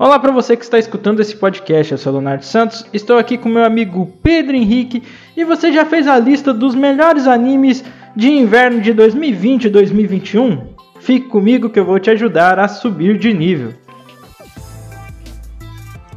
[0.00, 3.48] Olá para você que está escutando esse podcast, eu sou Leonardo Santos, estou aqui com
[3.48, 5.02] meu amigo Pedro Henrique
[5.36, 10.68] e você já fez a lista dos melhores animes de inverno de 2020 e 2021?
[11.00, 13.74] Fique comigo que eu vou te ajudar a subir de nível.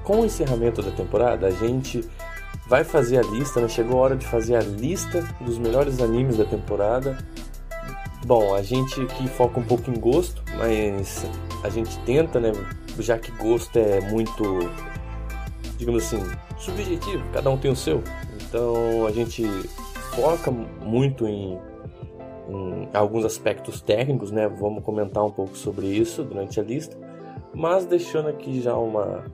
[0.04, 2.08] Com o encerramento da temporada, a gente
[2.68, 3.68] vai fazer a lista, né?
[3.68, 7.18] Chegou a hora de fazer a lista dos melhores animes da temporada.
[8.28, 11.26] Bom, a gente aqui foca um pouco em gosto, mas
[11.64, 12.52] a gente tenta, né?
[13.02, 14.44] Já que gosto é muito,
[15.78, 16.22] digamos assim,
[16.58, 18.04] subjetivo, cada um tem o seu.
[18.42, 19.44] Então a gente
[20.16, 21.58] foca muito em,
[22.50, 24.48] em alguns aspectos técnicos, né?
[24.48, 26.98] Vamos comentar um pouco sobre isso durante a lista.
[27.54, 29.26] Mas deixando aqui já uma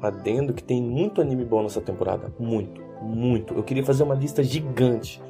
[0.00, 2.32] adendo que tem muito anime bom nessa temporada.
[2.38, 3.54] Muito, muito.
[3.54, 5.22] Eu queria fazer uma lista gigante,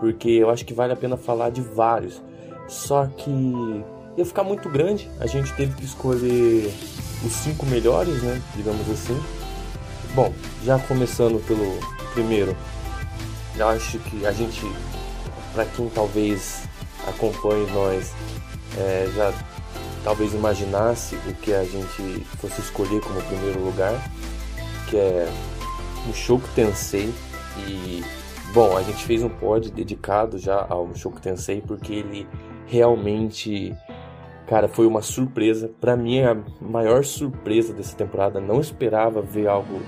[0.00, 2.22] porque eu acho que vale a pena falar de vários.
[2.66, 3.84] Só que
[4.16, 5.10] ia ficar muito grande.
[5.20, 6.72] A gente teve que escolher
[7.24, 8.40] os cinco melhores, né?
[8.54, 9.20] Digamos assim.
[10.14, 10.32] Bom,
[10.64, 11.78] já começando pelo
[12.12, 12.56] primeiro,
[13.56, 14.62] eu acho que a gente,
[15.52, 16.62] para quem talvez
[17.06, 18.12] acompanhe nós,
[18.78, 19.32] é, já
[20.02, 24.00] talvez imaginasse o que a gente fosse escolher como primeiro lugar,
[24.88, 25.28] que é
[26.08, 27.12] o Shoku Tensei
[27.66, 28.02] e
[28.54, 32.26] bom, a gente fez um pod dedicado já ao Shoku Tensei porque ele
[32.66, 33.74] realmente
[34.46, 39.48] cara, foi uma surpresa, para mim é a maior surpresa dessa temporada, não esperava ver
[39.48, 39.80] algo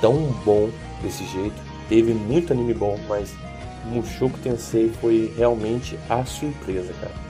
[0.00, 0.68] tão bom
[1.02, 1.56] desse jeito.
[1.88, 3.34] Teve muito anime bom, mas
[3.86, 7.28] Mushoku Tensei foi realmente a surpresa, cara.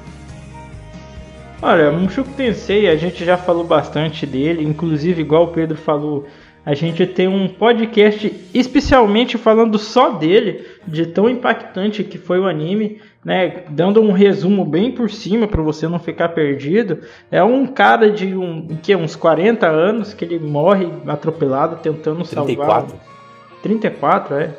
[1.60, 6.26] Olha, Mushoku Tensei, a gente já falou bastante dele, inclusive igual o Pedro falou,
[6.64, 12.46] a gente tem um podcast especialmente falando só dele, de tão impactante que foi o
[12.46, 13.64] anime, né?
[13.70, 17.00] Dando um resumo bem por cima para você não ficar perdido.
[17.30, 22.90] É um cara de um que uns 40 anos que ele morre atropelado tentando 34.
[22.90, 23.08] salvar
[23.62, 24.50] 34, é.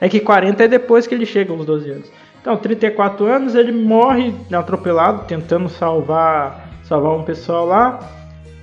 [0.00, 2.12] É que 40 é depois que ele chega aos 12 anos.
[2.40, 7.98] Então, 34 anos, ele morre atropelado, tentando salvar, salvar um pessoal lá.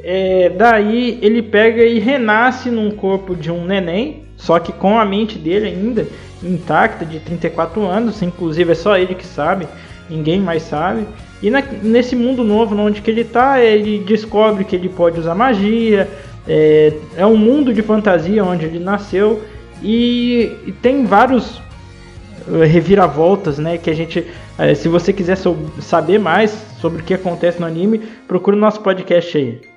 [0.03, 5.05] É, daí ele pega e renasce num corpo de um neném, só que com a
[5.05, 6.05] mente dele ainda
[6.43, 9.65] intacta, de 34 anos, inclusive é só ele que sabe,
[10.09, 11.07] ninguém mais sabe.
[11.41, 15.35] E na, nesse mundo novo onde que ele está, ele descobre que ele pode usar
[15.35, 16.09] magia,
[16.45, 19.41] é, é um mundo de fantasia onde ele nasceu
[19.81, 21.61] e, e tem vários
[22.47, 23.77] eh, reviravoltas, né?
[23.77, 24.25] Que a gente,
[24.57, 25.37] eh, se você quiser
[25.79, 29.72] saber mais sobre o que acontece no anime, procure o nosso podcast aí.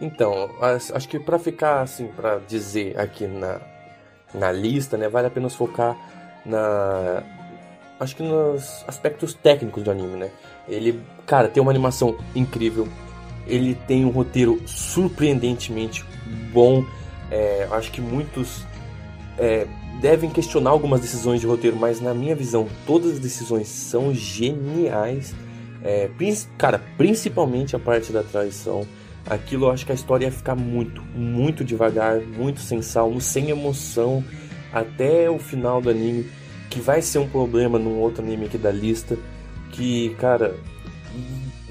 [0.00, 3.60] Então, acho que para ficar assim, para dizer aqui na,
[4.34, 5.96] na lista, né, vale a pena focar
[6.44, 7.22] na
[7.98, 10.30] acho que nos aspectos técnicos do anime, né?
[10.68, 12.88] Ele, cara, tem uma animação incrível.
[13.46, 16.04] Ele tem um roteiro surpreendentemente
[16.52, 16.84] bom.
[17.30, 18.64] É, acho que muitos
[19.38, 19.66] é,
[20.00, 25.34] devem questionar algumas decisões de roteiro, mas na minha visão, todas as decisões são geniais.
[25.82, 26.10] É,
[26.58, 28.86] cara, principalmente a parte da traição.
[29.28, 33.50] Aquilo eu acho que a história ia ficar muito, muito devagar, muito sem salmo, sem
[33.50, 34.22] emoção,
[34.72, 36.30] até o final do anime,
[36.70, 39.18] que vai ser um problema num outro anime aqui da lista.
[39.72, 40.54] Que, cara,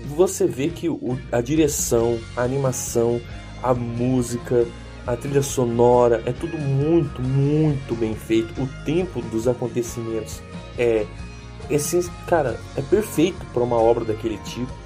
[0.08, 3.22] você vê que o, a direção, a animação,
[3.64, 4.68] a música,
[5.08, 8.62] a trilha sonora, é tudo muito, muito bem feito.
[8.62, 10.42] O tempo dos acontecimentos
[10.78, 11.06] é,
[11.70, 14.85] é assim, cara, é perfeito para uma obra daquele tipo.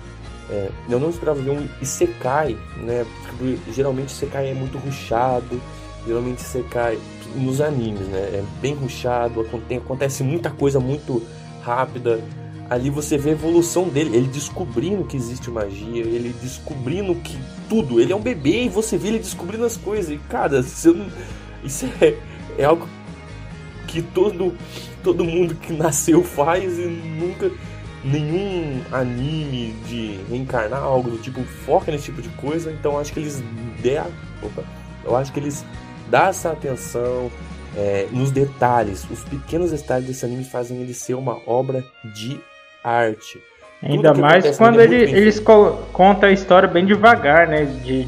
[0.50, 3.06] É, eu não esperava ver um Isekai, né?
[3.28, 5.62] Porque geralmente Isekai é muito ruchado,
[6.06, 6.98] geralmente Isekai
[7.36, 8.20] nos animes, né?
[8.20, 11.22] É bem ruchado, acontece muita coisa muito
[11.62, 12.20] rápida,
[12.70, 18.00] ali você vê a evolução dele, ele descobrindo que existe magia, ele descobrindo que tudo,
[18.00, 20.12] ele é um bebê e você vê ele descobrindo as coisas.
[20.12, 20.60] E cara,
[21.64, 22.16] isso é,
[22.58, 22.88] é algo
[23.88, 24.54] que todo,
[25.04, 27.52] todo mundo que nasceu faz e nunca
[28.04, 32.72] nenhum anime de reencarnar algo do tipo foca nesse tipo de coisa.
[32.72, 33.44] Então acho que eles
[33.82, 34.12] deram,
[34.42, 34.64] opa,
[35.04, 35.66] eu acho que eles
[36.10, 37.32] dão essa atenção
[37.76, 41.84] é, nos detalhes, os pequenos detalhes desse anime fazem ele ser uma obra
[42.16, 42.40] de
[42.84, 43.42] arte.
[43.82, 47.66] Ainda mais quando ele, eles contam a história bem devagar, né?
[47.66, 48.06] De,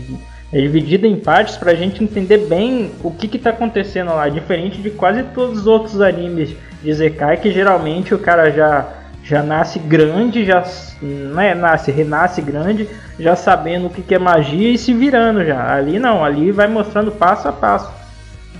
[0.51, 4.27] é dividida em partes pra gente entender bem o que que tá acontecendo lá.
[4.27, 8.85] Diferente de quase todos os outros animes de Zekai, que geralmente o cara já,
[9.23, 10.63] já nasce grande, já
[11.01, 12.89] não é, nasce, renasce grande,
[13.19, 15.73] já sabendo o que, que é magia e se virando já.
[15.73, 17.91] Ali não, ali vai mostrando passo a passo.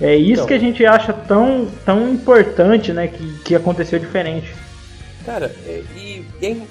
[0.00, 3.08] É isso então, que a gente acha tão, tão importante, né?
[3.08, 4.52] Que, que aconteceu diferente.
[5.24, 6.62] Cara, é, e, e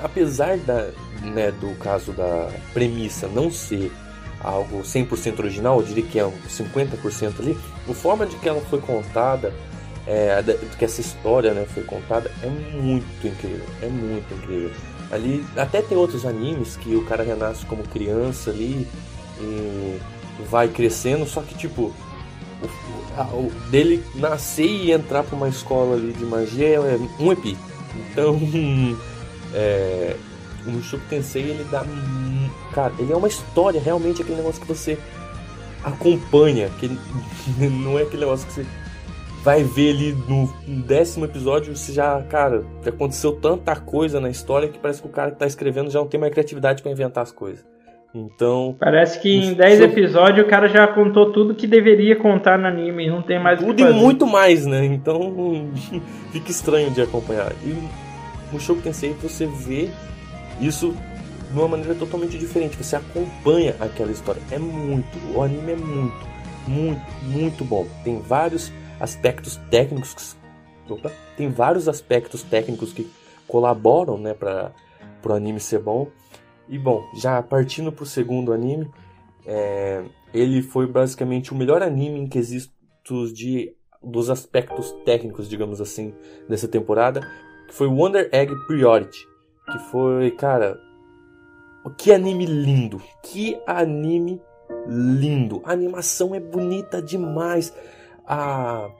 [0.00, 0.88] apesar da,
[1.22, 3.92] né, do caso da premissa não ser
[4.40, 7.56] algo 100% original, eu diria que é um 50% ali,
[7.88, 9.52] a forma de que ela foi contada,
[10.06, 10.42] é,
[10.78, 14.70] que essa história né, foi contada, é muito incrível, é muito incrível.
[15.10, 18.88] Ali, até tem outros animes que o cara renasce como criança ali
[19.38, 19.98] e
[20.50, 21.92] vai crescendo, só que tipo,
[22.62, 27.56] o, o dele nascer e entrar para uma escola ali de magia é um epi.
[27.94, 28.40] Então,
[29.52, 30.16] é,
[30.66, 31.84] o Mushoku Tensei ele dá.
[32.72, 34.98] Cara, ele é uma história, realmente aquele negócio que você
[35.84, 36.88] acompanha, que
[37.68, 38.66] não é aquele negócio que você
[39.42, 40.46] vai ver ali no
[40.84, 45.32] décimo episódio, você já, cara, aconteceu tanta coisa na história que parece que o cara
[45.32, 47.64] que tá escrevendo já não tem mais criatividade para inventar as coisas.
[48.14, 48.76] Então.
[48.78, 53.08] Parece que em 10 episódios o cara já contou tudo que deveria contar no anime,
[53.08, 54.84] não tem mais Tudo e muito mais, né?
[54.84, 55.70] Então
[56.30, 57.52] fica estranho de acompanhar.
[57.64, 57.74] E
[58.52, 59.88] no Show Tensei você vê
[60.60, 60.94] isso
[61.50, 62.76] de uma maneira totalmente diferente.
[62.76, 64.42] Você acompanha aquela história.
[64.50, 66.28] É muito, o anime é muito,
[66.68, 67.86] muito, muito bom.
[68.04, 68.70] Tem vários
[69.02, 70.36] aspectos técnicos.
[70.88, 73.10] Opa, tem vários aspectos técnicos que
[73.48, 74.72] colaboram, né, para
[75.24, 76.08] o anime ser bom.
[76.68, 78.88] E bom, já partindo para o segundo anime,
[79.44, 86.12] é, ele foi basicamente o melhor anime em quesitos de dos aspectos técnicos, digamos assim,
[86.48, 87.20] dessa temporada,
[87.68, 89.28] que foi Wonder Egg Priority,
[89.70, 90.76] que foi, cara,
[91.96, 94.40] que anime lindo, que anime
[94.88, 95.62] lindo.
[95.64, 97.72] A animação é bonita demais.
[98.26, 98.90] A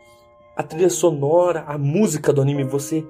[0.55, 3.05] a trilha sonora, a música do anime, você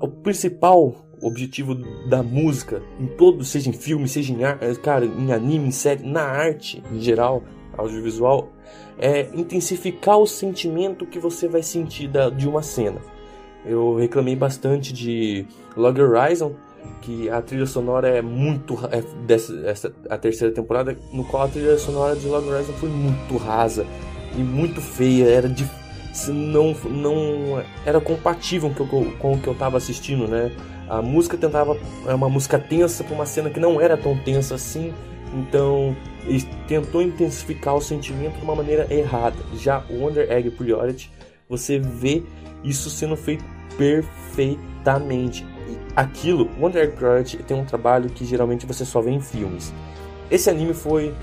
[0.00, 1.74] o principal objetivo
[2.08, 6.22] da música em todo, seja em filme, seja em cara, em anime, em série, na
[6.22, 7.42] arte em geral,
[7.76, 8.50] audiovisual,
[8.98, 13.00] é intensificar o sentimento que você vai sentir da, de uma cena.
[13.66, 15.46] Eu reclamei bastante de
[15.76, 16.54] Log Horizon,
[17.00, 21.48] que a trilha sonora é muito é dessa essa, a terceira temporada, no qual a
[21.48, 23.86] trilha sonora de Log Horizon foi muito rasa
[24.36, 25.68] e muito feia, era de,
[26.28, 30.52] não não era compatível com, com o que eu estava assistindo, né?
[30.88, 31.76] A música tentava
[32.06, 34.92] é uma música tensa para uma cena que não era tão tensa assim,
[35.32, 35.96] então
[36.26, 39.36] ele tentou intensificar o sentimento de uma maneira errada.
[39.56, 41.10] Já Wonder Egg Priority,
[41.48, 42.22] você vê
[42.62, 43.44] isso sendo feito
[43.76, 45.46] perfeitamente.
[45.68, 49.72] E aquilo, Wonder Egg Priority tem um trabalho que geralmente você só vê em filmes.
[50.30, 51.14] Esse anime foi,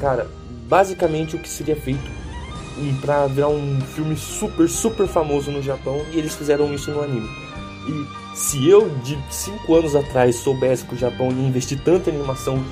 [0.00, 0.28] cara,
[0.68, 2.25] basicamente o que seria feito
[3.00, 7.28] para virar um filme super, super famoso no Japão e eles fizeram isso no anime.
[7.88, 12.14] E se eu de 5 anos atrás soubesse que o Japão ia investir tanto em
[12.14, 12.62] animação,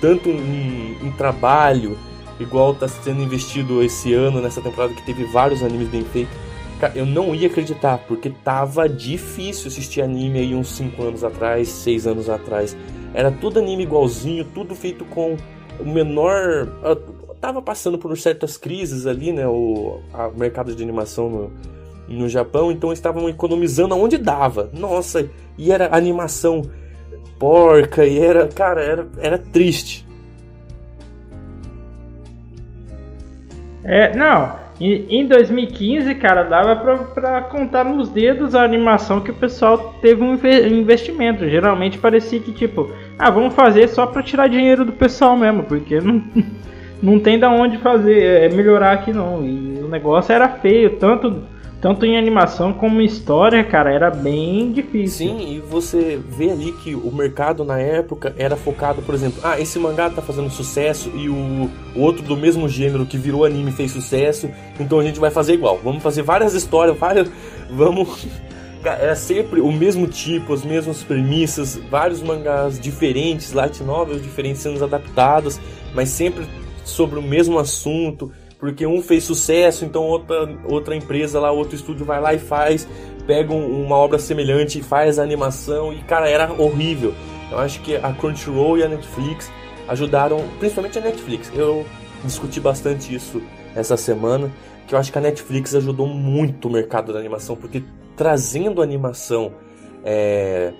[0.00, 1.98] tanto em, em trabalho,
[2.38, 6.34] igual está sendo investido esse ano, nessa temporada que teve vários animes bem feitos,
[6.94, 12.06] eu não ia acreditar, porque tava difícil assistir anime aí uns 5 anos atrás, 6
[12.06, 12.76] anos atrás.
[13.14, 15.36] Era tudo anime igualzinho, tudo feito com
[15.78, 16.68] o menor.
[17.44, 19.46] Tava passando por certas crises ali, né?
[19.46, 21.52] O a, mercado de animação no,
[22.08, 24.70] no Japão, então estavam economizando aonde dava.
[24.72, 26.62] Nossa, e era animação
[27.38, 28.48] porca, e era.
[28.48, 30.06] Cara, era, era triste.
[33.84, 39.34] É, não, em 2015, cara, dava pra, pra, contar nos dedos a animação que o
[39.34, 41.46] pessoal teve um investimento.
[41.46, 46.00] Geralmente parecia que, tipo, ah, vamos fazer só pra tirar dinheiro do pessoal mesmo, porque
[46.00, 46.24] não,
[47.02, 49.44] não tem da onde fazer, é melhorar aqui não.
[49.44, 51.42] E o negócio era feio, tanto
[51.84, 55.28] tanto em animação como em história, cara, era bem difícil.
[55.28, 59.60] Sim, e você vê ali que o mercado na época era focado, por exemplo, ah,
[59.60, 63.70] esse mangá tá fazendo sucesso e o, o outro do mesmo gênero que virou anime
[63.70, 64.48] fez sucesso,
[64.80, 65.78] então a gente vai fazer igual.
[65.84, 67.30] Vamos fazer várias histórias, várias.
[67.68, 68.26] Vamos.
[68.82, 74.82] Era sempre o mesmo tipo, as mesmas premissas, vários mangás diferentes, light novels diferentes sendo
[74.82, 75.60] adaptados,
[75.94, 76.46] mas sempre
[76.84, 78.30] sobre o mesmo assunto
[78.64, 82.88] porque um fez sucesso, então outra, outra empresa lá, outro estúdio vai lá e faz,
[83.26, 87.12] pega um, uma obra semelhante e faz a animação, e cara, era horrível.
[87.50, 89.52] Eu acho que a Crunchyroll e a Netflix
[89.86, 91.52] ajudaram, principalmente a Netflix.
[91.54, 91.84] Eu
[92.24, 93.42] discuti bastante isso
[93.76, 94.50] essa semana,
[94.86, 97.84] que eu acho que a Netflix ajudou muito o mercado da animação, porque
[98.16, 99.52] trazendo animação
[100.02, 100.72] é,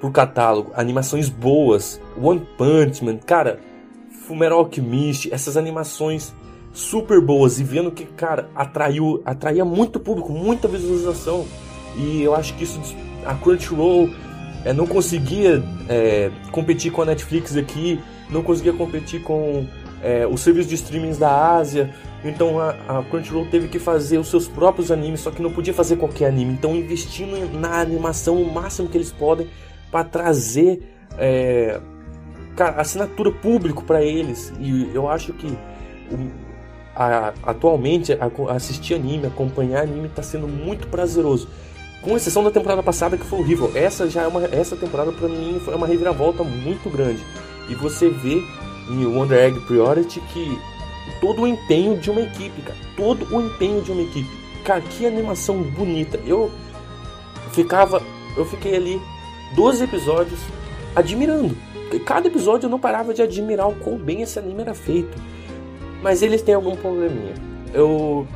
[0.00, 3.60] pro catálogo, animações boas, One Punch Man, cara,
[4.28, 6.34] Fullmetal Alchemist, essas animações
[6.70, 11.46] super boas e vendo que, cara, atraiu, atraía muito público, muita visualização.
[11.96, 12.78] E eu acho que isso
[13.24, 14.10] a Crunchyroll
[14.66, 19.66] é, não conseguia é, competir com a Netflix aqui, não conseguia competir com
[20.02, 21.92] é, os serviços de streaming da Ásia.
[22.22, 25.72] Então a, a, Crunchyroll teve que fazer os seus próprios animes, só que não podia
[25.72, 26.52] fazer qualquer anime.
[26.52, 29.48] Então investindo na animação o máximo que eles podem
[29.90, 30.82] para trazer
[31.16, 31.80] é,
[32.58, 34.52] cara, assinatura público para eles.
[34.58, 35.56] E eu acho que
[36.94, 41.48] a, atualmente a, assistir anime, acompanhar anime tá sendo muito prazeroso.
[42.02, 43.70] Com exceção da temporada passada que foi horrível.
[43.76, 47.24] Essa já é uma essa temporada para mim foi uma reviravolta muito grande.
[47.68, 48.42] E você vê
[48.90, 50.58] em Wonder Egg Priority que
[51.20, 54.28] todo o empenho de uma equipe, cara, todo o empenho de uma equipe.
[54.64, 56.18] Cara, que animação bonita.
[56.26, 56.50] Eu
[57.52, 58.02] ficava,
[58.36, 59.00] eu fiquei ali
[59.54, 60.40] 12 episódios
[60.96, 61.56] admirando.
[62.04, 65.16] Cada episódio eu não parava de admirar o quão bem esse anime era feito.
[66.02, 67.34] Mas eles têm algum probleminha.
[67.72, 68.26] Eu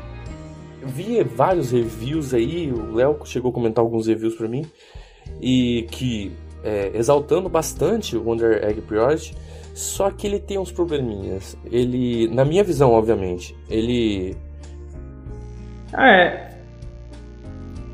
[0.85, 4.65] vi vários reviews aí, o Léo chegou a comentar alguns reviews para mim,
[5.41, 6.31] e que
[6.63, 9.35] é, exaltando bastante o Wonder Egg Priority,
[9.73, 11.57] só que ele tem uns probleminhas.
[11.65, 14.35] Ele, na minha visão, obviamente, ele.
[15.97, 16.53] É.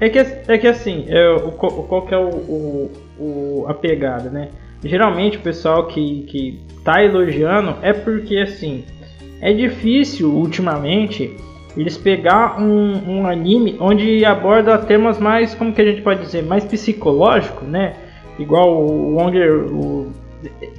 [0.01, 4.29] É que, é que assim, é, o, qual que é o, o, o, a pegada,
[4.29, 4.49] né?
[4.83, 8.83] Geralmente o pessoal que, que tá elogiando é porque assim
[9.41, 11.35] é difícil ultimamente
[11.77, 16.43] eles pegar um, um anime onde aborda temas mais, como que a gente pode dizer,
[16.43, 17.93] mais psicológico, né?
[18.37, 19.65] Igual o Wonder.
[19.71, 20.11] O...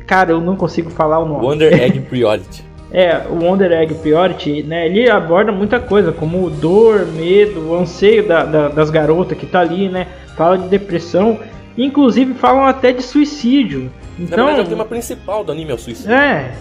[0.07, 1.47] Cara, eu não consigo falar o nome.
[1.47, 2.65] Wonder Egg Priority.
[2.93, 4.87] é, o Wonder Egg Priority, né?
[4.87, 9.61] Ele aborda muita coisa, como dor, medo, o anseio da, da, das garotas que tá
[9.61, 10.07] ali, né?
[10.37, 11.39] Fala de depressão.
[11.77, 13.91] Inclusive falam até de suicídio.
[14.19, 16.13] Então, Na verdade, é o tema principal do anime é o suicídio.
[16.13, 16.53] É,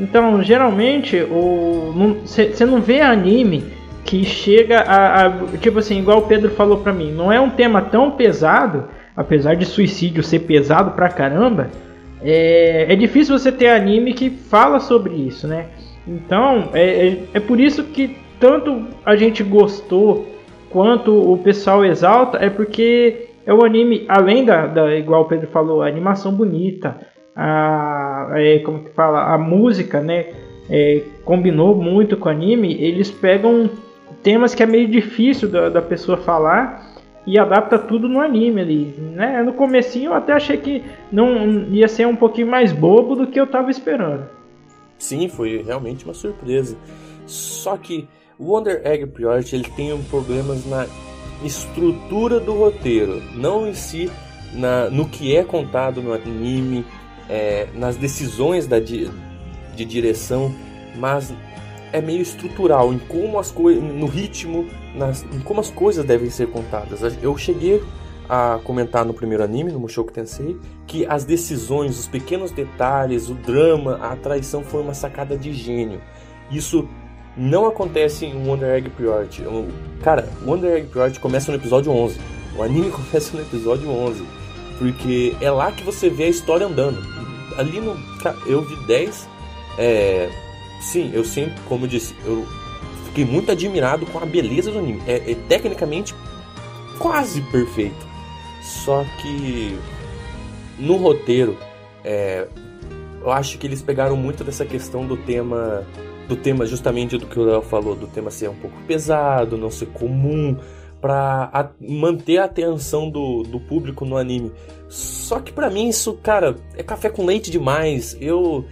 [0.00, 1.18] então, geralmente,
[2.24, 3.64] você não vê anime
[4.02, 7.50] que chega a, a, Tipo assim, igual o Pedro falou pra mim, não é um
[7.50, 11.68] tema tão pesado, apesar de suicídio ser pesado pra caramba.
[12.22, 15.66] É, é difícil você ter anime que fala sobre isso, né?
[16.08, 20.26] Então, é, é, é por isso que tanto a gente gostou
[20.70, 25.48] quanto o pessoal exalta, é porque é um anime, além da, da igual o Pedro
[25.48, 26.96] falou, a animação bonita,
[27.34, 30.26] a, é, como que fala, a música, né,
[30.70, 33.68] é, combinou muito com o anime, eles pegam
[34.22, 36.94] temas que é meio difícil da, da pessoa falar
[37.26, 39.42] e adapta tudo no anime ali, né?
[39.42, 43.40] No comecinho eu até achei que não ia ser um pouquinho mais bobo do que
[43.40, 44.26] eu tava esperando.
[44.96, 46.76] Sim, foi realmente uma surpresa.
[47.26, 50.86] Só que o Wonder Egg Priority ele tem um problemas na
[51.44, 54.10] estrutura do roteiro, não em si
[54.52, 56.84] na, no que é contado no anime,
[57.28, 59.10] é, nas decisões da di
[59.74, 60.54] de direção,
[60.96, 61.32] mas
[61.92, 66.48] é meio estrutural em como as no ritmo, nas, em como as coisas devem ser
[66.48, 67.00] contadas.
[67.22, 67.82] Eu cheguei
[68.28, 70.56] a comentar no primeiro anime, no Mushoku Tensei,
[70.86, 76.00] que as decisões, os pequenos detalhes, o drama, a traição foi uma sacada de gênio.
[76.50, 76.88] Isso
[77.36, 79.42] não acontece em Wonder Egg Priority.
[80.02, 82.18] Cara, Wonder Egg Priority começa no episódio 11.
[82.56, 84.24] O anime começa no episódio 11.
[84.78, 87.20] Porque é lá que você vê a história andando
[87.56, 87.96] ali no.
[88.46, 89.28] Eu vi 10.
[89.78, 90.30] É,
[90.80, 92.46] sim, eu sempre, como eu disse, eu
[93.06, 95.02] fiquei muito admirado com a beleza do anime.
[95.06, 96.14] É, é tecnicamente
[96.98, 98.08] quase perfeito.
[98.62, 99.78] Só que
[100.78, 101.56] no roteiro,
[102.04, 102.46] é,
[103.20, 105.86] eu acho que eles pegaram muito dessa questão do tema
[106.30, 109.68] do tema justamente do que o Léo falou, do tema ser um pouco pesado, não
[109.68, 110.56] ser comum,
[111.00, 114.52] para manter a atenção do, do público no anime.
[114.88, 118.16] Só que para mim isso, cara, é café com leite demais.
[118.20, 118.64] Eu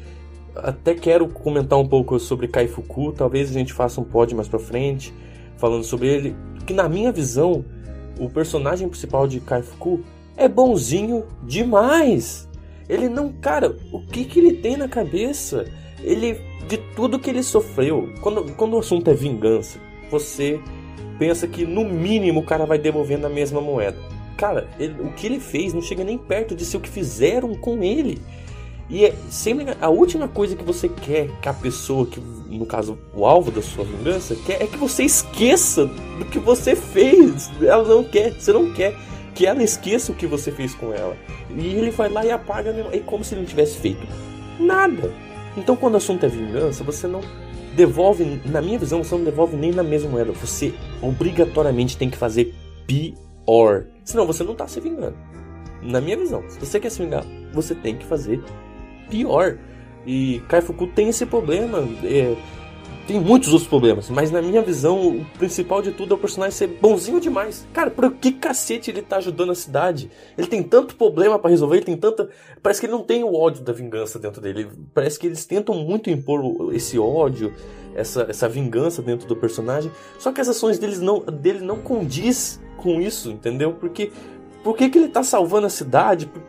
[0.55, 4.61] até quero comentar um pouco sobre Kaifuku, talvez a gente faça um pod mais pra
[4.61, 5.13] frente,
[5.57, 6.37] falando sobre ele.
[6.65, 7.65] Que na minha visão,
[8.21, 10.05] o personagem principal de Kaifuku
[10.37, 12.49] é bonzinho demais.
[12.89, 15.67] Ele não, cara, o que que ele tem na cabeça?
[16.03, 18.11] Ele de tudo que ele sofreu.
[18.21, 19.79] Quando, quando o assunto é vingança,
[20.11, 20.61] você
[21.19, 23.99] pensa que no mínimo o cara vai devolvendo a mesma moeda.
[24.37, 27.55] Cara, ele, o que ele fez não chega nem perto de ser o que fizeram
[27.55, 28.21] com ele.
[28.91, 32.99] E é sempre a última coisa que você quer que a pessoa, que no caso
[33.13, 37.51] o alvo da sua vingança, quer é que você esqueça do que você fez.
[37.61, 38.95] Ela não quer, você não quer
[39.35, 41.17] que ela esqueça o que você fez com ela.
[41.51, 44.07] E ele vai lá e apaga, é como se ele não tivesse feito
[44.59, 45.13] nada.
[45.59, 47.21] Então quando o assunto é vingança, você não
[47.75, 50.33] devolve, na minha visão, você não devolve nem na mesma moeda.
[50.33, 50.73] Você
[51.03, 52.55] obrigatoriamente tem que fazer
[52.87, 53.85] pior.
[54.05, 55.17] Senão você não tá se vingando.
[55.83, 58.43] Na minha visão, se você quer se vingar, você tem que fazer
[59.11, 59.59] pior.
[60.07, 61.79] E Kaifuku tem esse problema.
[62.05, 62.37] É,
[63.09, 66.55] tem muitos outros problemas, mas na minha visão, o principal de tudo é o personagem
[66.55, 67.67] ser bonzinho demais.
[67.73, 70.11] Cara, por que cacete ele tá ajudando a cidade?
[70.37, 72.29] Ele tem tanto problema para resolver, ele tem tanta.
[72.63, 74.69] Parece que ele não tem o ódio da vingança dentro dele.
[74.93, 77.55] Parece que eles tentam muito impor esse ódio,
[77.95, 79.91] essa, essa vingança dentro do personagem.
[80.19, 83.73] Só que as ações deles não, dele não condiz com isso, entendeu?
[83.73, 84.13] Porque
[84.63, 86.27] por que, que ele tá salvando a cidade?
[86.27, 86.43] Por,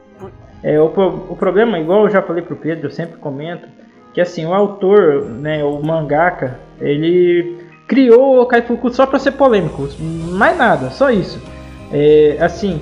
[0.61, 3.65] É, o, o problema, igual eu já falei pro Pedro, eu sempre comento,
[4.13, 9.87] que assim, o autor, né, o mangaka, ele criou o Kaifuku só para ser polêmico,
[9.99, 11.41] mais nada, só isso.
[11.91, 12.79] É, assim,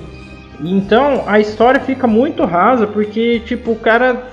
[0.60, 4.28] então a história fica muito rasa porque tipo o cara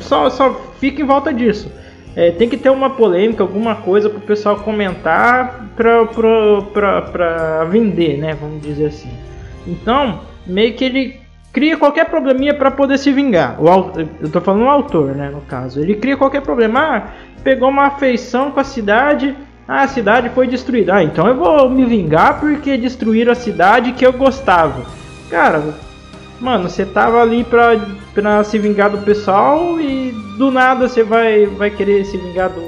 [0.00, 1.70] só, só fica em volta disso.
[2.14, 8.34] É, tem que ter uma polêmica, alguma coisa para o pessoal comentar para vender, né?
[8.40, 9.10] Vamos dizer assim.
[9.66, 11.20] Então, meio que ele
[11.56, 13.56] cria qualquer probleminha para poder se vingar.
[13.58, 15.30] O, eu tô falando o autor, né?
[15.30, 16.80] No caso, ele cria qualquer problema.
[16.80, 17.02] Ah,
[17.42, 19.34] pegou uma afeição com a cidade.
[19.66, 20.96] Ah, a cidade foi destruída.
[20.96, 24.84] Ah, então eu vou me vingar porque destruíram a cidade que eu gostava.
[25.30, 25.74] Cara,
[26.38, 27.70] mano, você tava ali pra,
[28.12, 32.66] pra se vingar do pessoal e do nada você vai, vai querer se vingar do,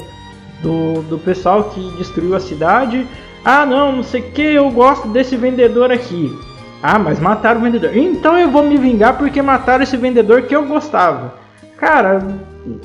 [0.62, 3.06] do, do pessoal que destruiu a cidade.
[3.44, 6.47] Ah, não, não sei o que, eu gosto desse vendedor aqui.
[6.82, 7.96] Ah, mas mataram o vendedor.
[7.96, 11.34] Então eu vou me vingar porque mataram esse vendedor que eu gostava.
[11.76, 12.24] Cara,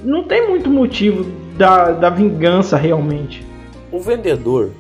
[0.03, 1.25] não tem muito motivo
[1.57, 3.45] da, da vingança realmente.
[3.91, 4.71] O vendedor,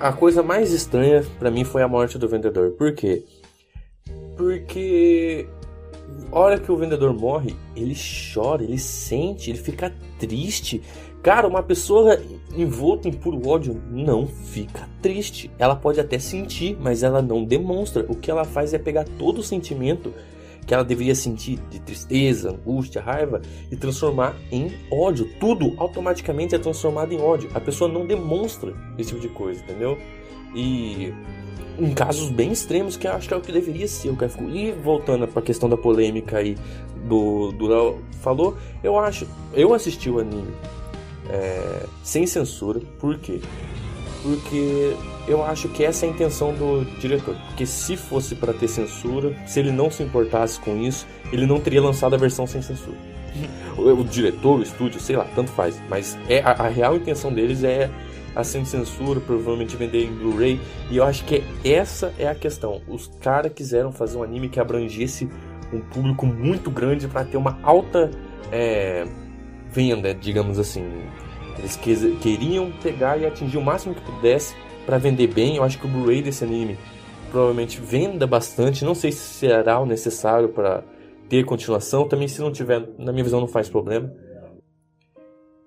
[0.00, 2.70] a coisa mais estranha para mim foi a morte do vendedor.
[2.72, 3.24] Por quê?
[4.36, 5.46] Porque
[6.32, 7.94] a hora que o vendedor morre, ele
[8.32, 10.82] chora, ele sente, ele fica triste.
[11.22, 12.18] Cara, uma pessoa
[12.56, 15.50] envolta em puro ódio não fica triste.
[15.58, 18.04] Ela pode até sentir, mas ela não demonstra.
[18.08, 20.12] O que ela faz é pegar todo o sentimento
[20.66, 25.28] que ela deveria sentir de tristeza, angústia, raiva e transformar em ódio.
[25.38, 27.50] Tudo automaticamente é transformado em ódio.
[27.54, 29.98] A pessoa não demonstra esse tipo de coisa, entendeu?
[30.54, 31.12] E
[31.78, 34.48] em casos bem extremos, que acho que é o que deveria ser o.
[34.48, 36.56] E voltando para a questão da polêmica aí
[37.06, 40.52] do do Léo falou, eu acho, eu assisti o anime
[41.28, 43.40] é, sem censura, por quê?
[44.22, 44.94] Porque
[45.26, 47.36] eu acho que essa é a intenção do diretor.
[47.48, 51.60] Porque se fosse para ter censura, se ele não se importasse com isso, ele não
[51.60, 52.96] teria lançado a versão sem censura.
[53.76, 55.80] o, o diretor, o estúdio, sei lá, tanto faz.
[55.88, 57.90] Mas é a, a real intenção deles é
[58.34, 60.60] a sem censura, provavelmente vender em Blu-ray.
[60.90, 62.82] E eu acho que essa é a questão.
[62.88, 65.28] Os caras quiseram fazer um anime que abrangesse
[65.72, 68.10] um público muito grande para ter uma alta
[68.52, 69.06] é,
[69.74, 70.84] venda, digamos assim.
[71.58, 74.54] Eles queriam pegar e atingir o máximo que pudesse
[74.86, 75.56] para vender bem.
[75.56, 76.78] Eu acho que o Blu-ray desse anime
[77.30, 78.84] provavelmente venda bastante.
[78.84, 80.84] Não sei se será o necessário para
[81.28, 82.06] ter continuação.
[82.06, 84.12] Também, se não tiver, na minha visão, não faz problema.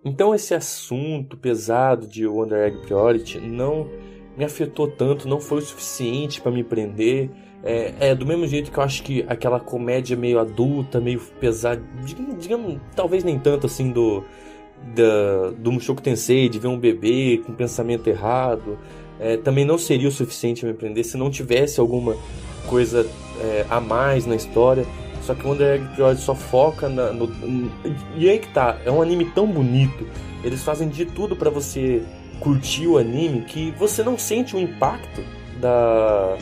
[0.05, 3.89] Então esse assunto pesado de Wonder Egg Priority não
[4.37, 7.29] me afetou tanto, não foi o suficiente para me prender.
[7.63, 11.81] É, é, do mesmo jeito que eu acho que aquela comédia meio adulta, meio pesada,
[12.39, 14.23] digamos, talvez nem tanto assim do
[14.95, 18.77] da, do Mushoku Tensei, de ver um bebê com pensamento errado,
[19.19, 22.15] é, também não seria o suficiente me prender se não tivesse alguma
[22.67, 23.07] coisa
[23.41, 24.85] é, a mais na história.
[25.21, 27.29] Só que o Wonder Egg Priority só foca na, no,
[28.15, 30.07] E aí que tá, é um anime tão bonito.
[30.43, 32.01] Eles fazem de tudo para você
[32.39, 35.21] curtir o anime que você não sente o impacto
[35.59, 36.37] da.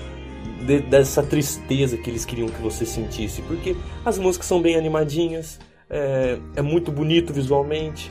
[0.62, 3.42] De, dessa tristeza que eles queriam que você sentisse.
[3.42, 8.10] Porque as músicas são bem animadinhas, é, é muito bonito visualmente.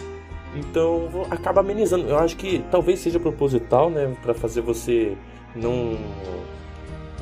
[0.55, 2.09] Então acaba amenizando.
[2.09, 4.15] Eu acho que talvez seja proposital, né?
[4.23, 5.17] para fazer você
[5.55, 5.99] não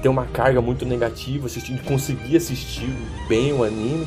[0.02, 2.90] ter uma carga muito negativa, assistir, conseguir assistir
[3.28, 4.06] bem o anime.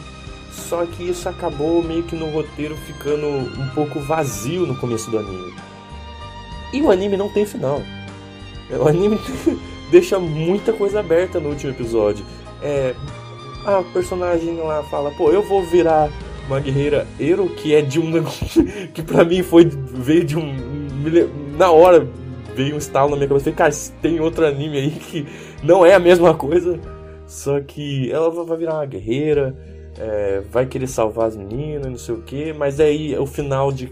[0.51, 5.17] Só que isso acabou meio que no roteiro ficando um pouco vazio no começo do
[5.17, 5.53] anime.
[6.71, 7.81] E o anime não tem final.
[8.71, 9.19] O anime
[9.91, 12.25] deixa muita coisa aberta no último episódio.
[12.61, 12.93] É,
[13.65, 16.09] a personagem lá fala, pô, eu vou virar
[16.47, 18.11] uma guerreira Ero, que é de um
[18.93, 20.75] que pra mim foi veio de um
[21.57, 22.07] na hora
[22.55, 23.51] veio um estalo na minha cabeça.
[23.51, 25.27] Falei, cara, tem outro anime aí que
[25.61, 26.79] não é a mesma coisa.
[27.27, 29.55] Só que ela vai virar uma guerreira,
[29.99, 33.71] é, vai querer salvar as meninas, não sei o que, mas aí é o final
[33.71, 33.91] de.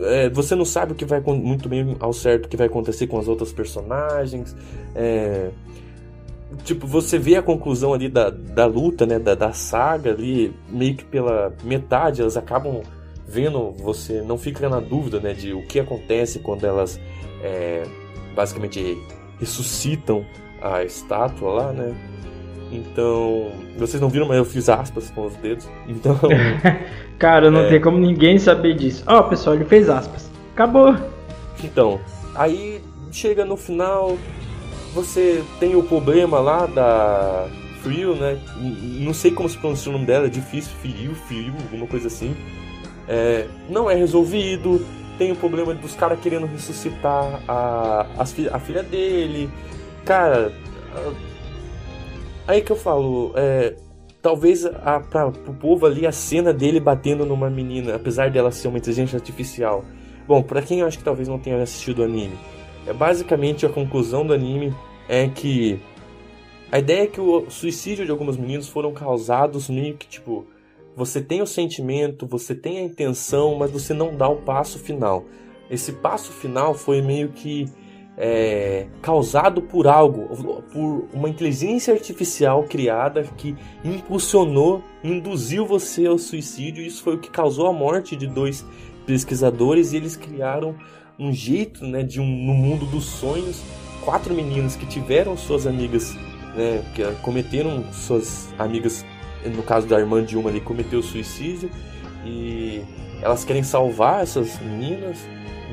[0.00, 3.06] É, você não sabe o que vai muito bem ao certo o que vai acontecer
[3.06, 4.54] com as outras personagens.
[4.94, 5.50] É,
[6.64, 10.96] tipo, você vê a conclusão ali da, da luta, né, da, da saga ali, meio
[10.96, 12.82] que pela metade, elas acabam
[13.26, 17.00] vendo, você não fica na dúvida, né, de o que acontece quando elas
[17.42, 17.84] é,
[18.34, 18.98] basicamente
[19.38, 20.24] ressuscitam
[20.60, 21.94] a estátua lá, né?
[22.72, 25.68] Então, vocês não viram, mas eu fiz aspas com os dedos.
[25.86, 26.18] Então,
[27.18, 27.68] cara, não é...
[27.68, 29.04] tem como ninguém saber disso.
[29.06, 30.30] Ó, oh, pessoal, ele fez aspas.
[30.52, 30.96] Acabou.
[31.62, 32.00] Então,
[32.34, 32.80] aí
[33.12, 34.16] chega no final,
[34.92, 37.46] você tem o problema lá da
[37.82, 38.38] Frio, né?
[39.00, 42.34] Não sei como se pronuncia o nome dela, é difícil, Frio, Frio, alguma coisa assim.
[43.06, 44.84] É, não é resolvido
[45.18, 49.48] tem o problema dos caras querendo ressuscitar a, a, a, filha dele.
[50.04, 50.52] Cara,
[52.46, 53.74] aí que eu falo, é,
[54.22, 58.68] talvez a, pra, pro povo ali a cena dele batendo numa menina, apesar dela ser
[58.68, 59.84] uma inteligência artificial.
[60.26, 62.38] Bom, para quem eu acho que talvez não tenha assistido o anime,
[62.86, 64.74] é basicamente a conclusão do anime
[65.08, 65.78] é que
[66.72, 70.46] a ideia é que o suicídio de alguns meninos foram causados meio que tipo
[70.96, 75.24] você tem o sentimento, você tem a intenção, mas você não dá o passo final.
[75.68, 77.66] Esse passo final foi meio que
[78.16, 86.84] é, causado por algo, por uma inteligência artificial criada que impulsionou, induziu você ao suicídio.
[86.84, 88.64] Isso foi o que causou a morte de dois
[89.06, 90.74] pesquisadores e eles criaram
[91.18, 93.62] um jeito, né, de um no mundo dos sonhos,
[94.04, 96.14] quatro meninos que tiveram suas amigas,
[96.56, 99.04] né, que cometeram suas amigas,
[99.44, 101.70] no caso da irmã de uma ali cometeu suicídio
[102.24, 102.82] e
[103.22, 105.18] elas querem salvar essas meninas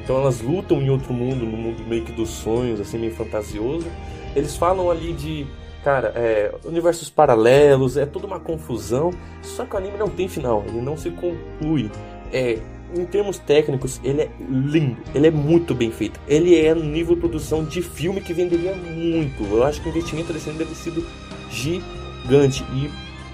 [0.04, 3.88] então elas lutam em outro mundo, no mundo meio que dos sonhos, assim, meio fantasioso.
[4.36, 5.46] Eles falam ali de,
[5.84, 9.12] cara, é, universos paralelos, é toda uma confusão.
[9.42, 11.92] Só que o anime não tem final, ele não se conclui.
[12.32, 12.60] É,
[12.96, 16.20] em termos técnicos, ele é lindo, ele é muito bem feito.
[16.28, 19.44] Ele é no nível de produção de filme que venderia muito.
[19.44, 21.06] Eu acho que o investimento desse anime deve ter sido
[21.50, 22.64] gigante.
[22.74, 22.90] E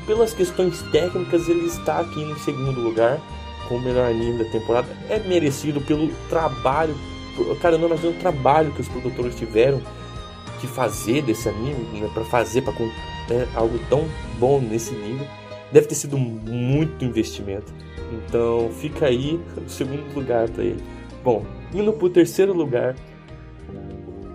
[0.05, 3.19] pelas questões técnicas, ele está aqui em segundo lugar
[3.75, 6.95] o melhor anime da temporada é merecido pelo trabalho.
[7.61, 9.81] Cara, não imagino o trabalho que os produtores tiveram
[10.59, 14.05] que fazer desse anime, né, para fazer para né, algo tão
[14.39, 15.27] bom nesse nível.
[15.71, 17.71] Deve ter sido muito investimento.
[18.11, 20.81] Então fica aí o segundo lugar para ele.
[21.23, 22.95] Bom, indo pro terceiro lugar,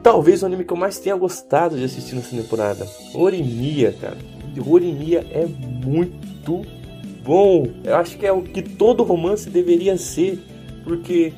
[0.02, 4.18] talvez o anime que eu mais tenha gostado de assistir nessa temporada, Orimiya, cara.
[4.66, 6.66] Orimiya é muito
[7.24, 7.66] bom.
[7.84, 10.38] Eu acho que é o que todo romance deveria ser,
[10.84, 11.32] porque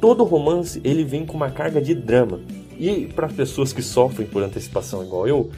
[0.00, 2.40] todo romance ele vem com uma carga de drama.
[2.78, 5.50] E para pessoas que sofrem por antecipação igual eu,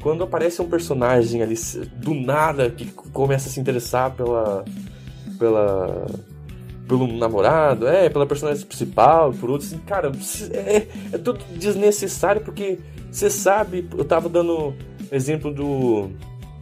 [0.00, 1.54] quando aparece um personagem ali
[1.96, 4.64] do nada que começa a se interessar pela
[5.38, 6.06] pela
[6.86, 10.12] pelo namorado, é, pela personagem principal, por outros, assim, cara,
[10.52, 12.78] é, é tudo desnecessário porque
[13.10, 14.74] você sabe, eu tava dando
[15.10, 16.10] exemplo do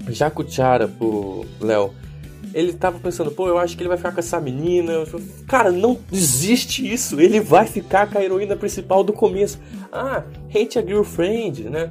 [0.09, 1.93] Jaco Chara pro Léo
[2.55, 4.93] ele tava pensando, pô, eu acho que ele vai ficar com essa menina.
[5.47, 7.21] Cara, não existe isso.
[7.21, 9.59] Ele vai ficar com a heroína principal do começo.
[9.91, 10.23] Ah,
[10.55, 11.91] hate a girlfriend, né?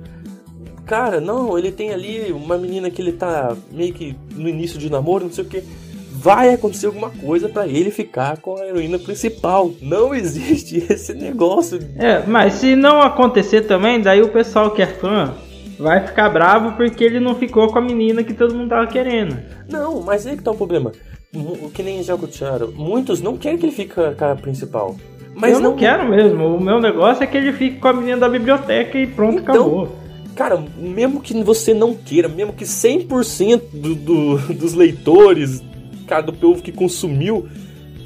[0.85, 4.89] Cara, não, ele tem ali uma menina que ele tá meio que no início de
[4.89, 5.63] namoro, não sei o que.
[6.11, 9.71] Vai acontecer alguma coisa para ele ficar com a heroína principal.
[9.81, 11.79] Não existe esse negócio.
[11.97, 15.33] É, mas se não acontecer também, daí o pessoal que é fã
[15.81, 19.37] vai ficar bravo porque ele não ficou com a menina que todo mundo tava querendo.
[19.69, 20.91] Não, mas aí que tá o problema.
[21.33, 24.95] O que nem Jaco Charo, muitos não querem que ele fique com a principal.
[25.33, 25.71] Mas eu não...
[25.71, 26.55] não quero mesmo.
[26.55, 29.55] O meu negócio é que ele fique com a menina da biblioteca e pronto, então,
[29.55, 29.95] acabou.
[30.35, 35.63] Cara, mesmo que você não queira, mesmo que 100% do, do, dos leitores,
[36.05, 37.47] cara, do povo que consumiu,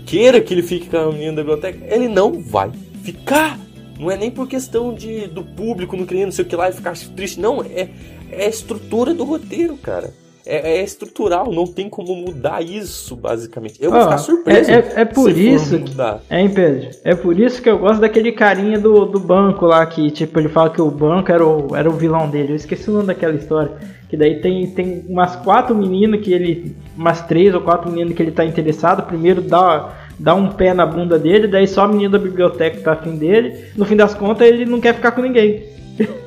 [0.06, 2.72] queira que ele fique com a menina da biblioteca, ele não vai
[3.04, 3.60] ficar.
[4.00, 6.70] Não é nem por questão de, do público não querendo não sei o que lá
[6.70, 7.40] e ficar triste.
[7.40, 7.90] Não, é,
[8.32, 10.14] é a estrutura do roteiro, cara.
[10.48, 13.84] É, é, estrutural, não tem como mudar isso, basicamente.
[13.84, 14.70] Eu vou ficar surpreso.
[14.70, 15.80] É, é, é por isso.
[15.80, 15.92] Que,
[16.30, 16.90] é, Pedro?
[17.04, 20.48] É por isso que eu gosto daquele carinha do, do banco lá, que tipo, ele
[20.48, 22.52] fala que o banco era o, era o vilão dele.
[22.52, 23.72] Eu esqueci o nome daquela história.
[24.08, 26.76] Que daí tem, tem umas quatro meninas que ele.
[26.96, 29.02] Umas três ou quatro meninas que ele tá interessado.
[29.08, 32.94] Primeiro dá dá um pé na bunda dele, daí só a menina da biblioteca tá
[32.94, 33.66] afim dele.
[33.76, 35.64] No fim das contas, ele não quer ficar com ninguém.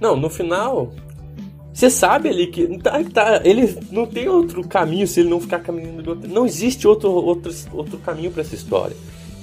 [0.00, 0.92] Não, no final,
[1.72, 5.60] você sabe ali que tá, tá, ele não tem outro caminho se ele não ficar
[5.60, 6.14] caminhando.
[6.28, 8.96] Não existe outro, outro, outro caminho para essa história.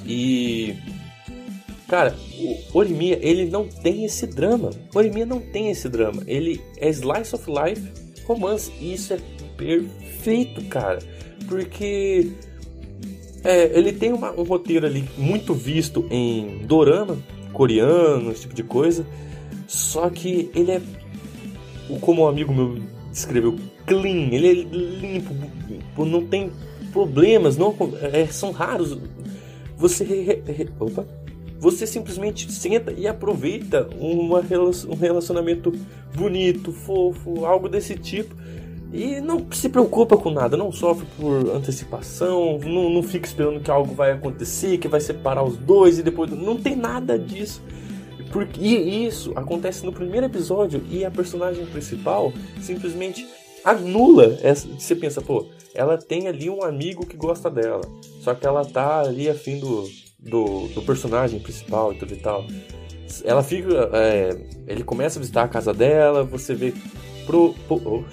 [0.05, 0.75] E.
[1.87, 2.15] Cara,
[2.73, 4.69] o Orimiya, ele não tem esse drama.
[4.93, 6.21] O não tem esse drama.
[6.27, 7.81] Ele é slice of life
[8.27, 8.71] romance.
[8.79, 9.19] E isso é
[9.57, 10.99] perfeito, cara.
[11.47, 12.31] Porque
[13.43, 17.17] é, ele tem uma, um roteiro ali muito visto em dorama,
[17.53, 19.05] coreano, esse tipo de coisa.
[19.67, 20.81] Só que ele é,
[22.01, 22.79] como um amigo meu
[23.11, 24.29] descreveu, clean.
[24.31, 25.33] Ele é limpo,
[26.05, 26.51] não tem
[26.91, 27.75] problemas, não
[28.13, 28.97] é, são raros.
[29.77, 30.41] Você,
[30.79, 31.05] opa,
[31.59, 35.73] você simplesmente senta e aproveita uma, um relacionamento
[36.13, 38.35] bonito, fofo, algo desse tipo
[38.91, 43.69] e não se preocupa com nada, não sofre por antecipação, não, não fica esperando que
[43.69, 46.31] algo vai acontecer, que vai separar os dois e depois.
[46.31, 47.61] Não tem nada disso.
[48.31, 53.27] Porque, e isso acontece no primeiro episódio e a personagem principal simplesmente
[53.63, 54.67] anula essa.
[54.67, 57.81] Você pensa, pô, ela tem ali um amigo que gosta dela,
[58.21, 59.83] só que ela tá ali afim do,
[60.19, 62.45] do, do personagem principal e tudo e tal.
[63.23, 63.89] Ela fica.
[63.93, 66.73] É, ele começa a visitar a casa dela, você vê.
[67.25, 68.05] Pro, pro,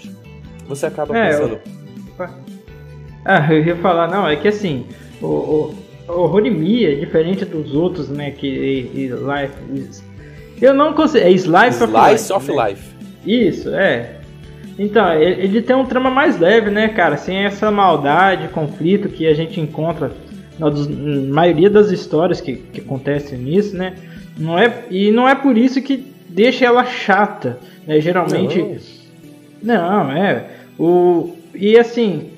[0.69, 1.59] você acaba é, pensando.
[3.25, 4.87] Ah, eu ia falar, não, é que assim,
[5.21, 5.75] o, o,
[6.09, 8.31] o Horimi é diferente dos outros, né?
[8.31, 10.03] Que e, e Life.
[10.61, 11.25] Eu não consigo.
[11.25, 12.33] É Slice, of Life.
[12.33, 12.69] of né?
[12.69, 12.97] Life.
[13.27, 14.17] Isso, é.
[14.79, 17.17] Então, ele tem um trama mais leve, né, cara?
[17.17, 20.13] Sem essa maldade, conflito que a gente encontra
[20.59, 20.71] na,
[21.33, 23.95] maioria das histórias que, que acontecem nisso, né?
[24.39, 28.01] Não é, e não é por isso que deixa ela chata, né?
[28.01, 28.61] Geralmente.
[28.61, 28.77] Não,
[29.67, 30.47] não é.
[30.79, 32.31] O, e assim,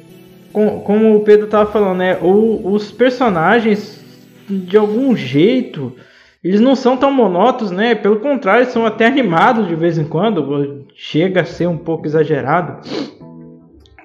[0.53, 2.19] com, como o Pedro tava falando, né?
[2.21, 4.05] O, os personagens,
[4.49, 5.95] de algum jeito,
[6.43, 7.95] eles não são tão monótonos, né?
[7.95, 10.87] Pelo contrário, são até animados de vez em quando.
[10.95, 12.81] Chega a ser um pouco exagerado.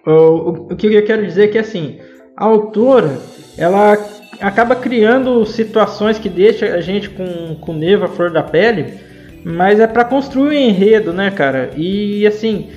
[0.06, 2.00] O, o, o que eu quero dizer é que assim,
[2.36, 3.18] a autora
[3.58, 3.98] ela
[4.42, 8.96] acaba criando situações que deixa a gente com, com neva flor da pele,
[9.44, 11.72] mas é para construir um enredo, né, cara?
[11.78, 12.70] E assim,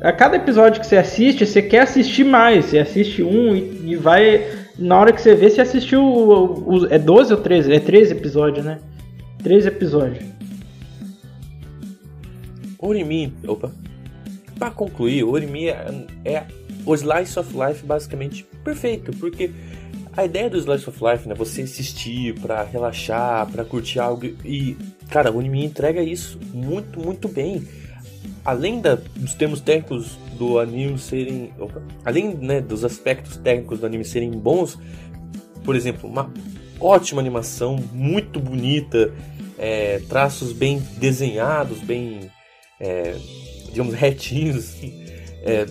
[0.00, 2.66] a cada episódio que você assiste, você quer assistir mais.
[2.66, 4.44] Você assiste um e, e vai.
[4.78, 6.04] Na hora que você vê, você assistiu.
[6.04, 7.72] O, o, é 12 ou 13?
[7.72, 8.78] É 13 episódios, né?
[9.42, 10.24] 13 episódios.
[12.78, 13.72] Orimi, opa.
[14.58, 16.44] Pra concluir, Orimi é, é
[16.84, 19.50] o Slice of Life basicamente perfeito, porque
[20.16, 24.76] a ideia do Slice of Life, né, você assistir para relaxar, para curtir algo e,
[25.10, 27.66] cara, o anime entrega isso muito, muito bem.
[28.46, 33.86] Além da, dos termos técnicos do anime serem, opa, além, né, dos aspectos técnicos do
[33.86, 34.78] anime serem bons,
[35.64, 36.32] por exemplo, uma
[36.78, 39.12] ótima animação, muito bonita,
[39.58, 42.30] é, traços bem desenhados, bem,
[42.78, 43.16] é,
[43.70, 45.04] digamos, retinhos, assim,
[45.42, 45.64] é,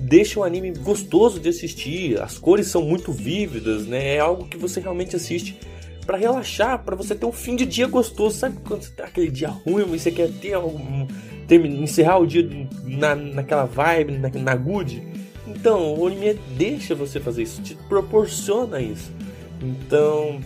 [0.00, 2.20] deixa o anime gostoso de assistir.
[2.20, 4.16] As cores são muito vívidas, né?
[4.16, 5.58] É algo que você realmente assiste
[6.04, 8.38] para relaxar, para você ter um fim de dia gostoso.
[8.38, 11.06] Sabe quando você tá aquele dia ruim, você quer ter algum,
[11.46, 12.48] ter, encerrar o dia
[12.84, 15.02] na, naquela vibe, na, na good?
[15.46, 19.12] Então, o anime deixa você fazer isso, te proporciona isso.
[19.60, 20.40] Então,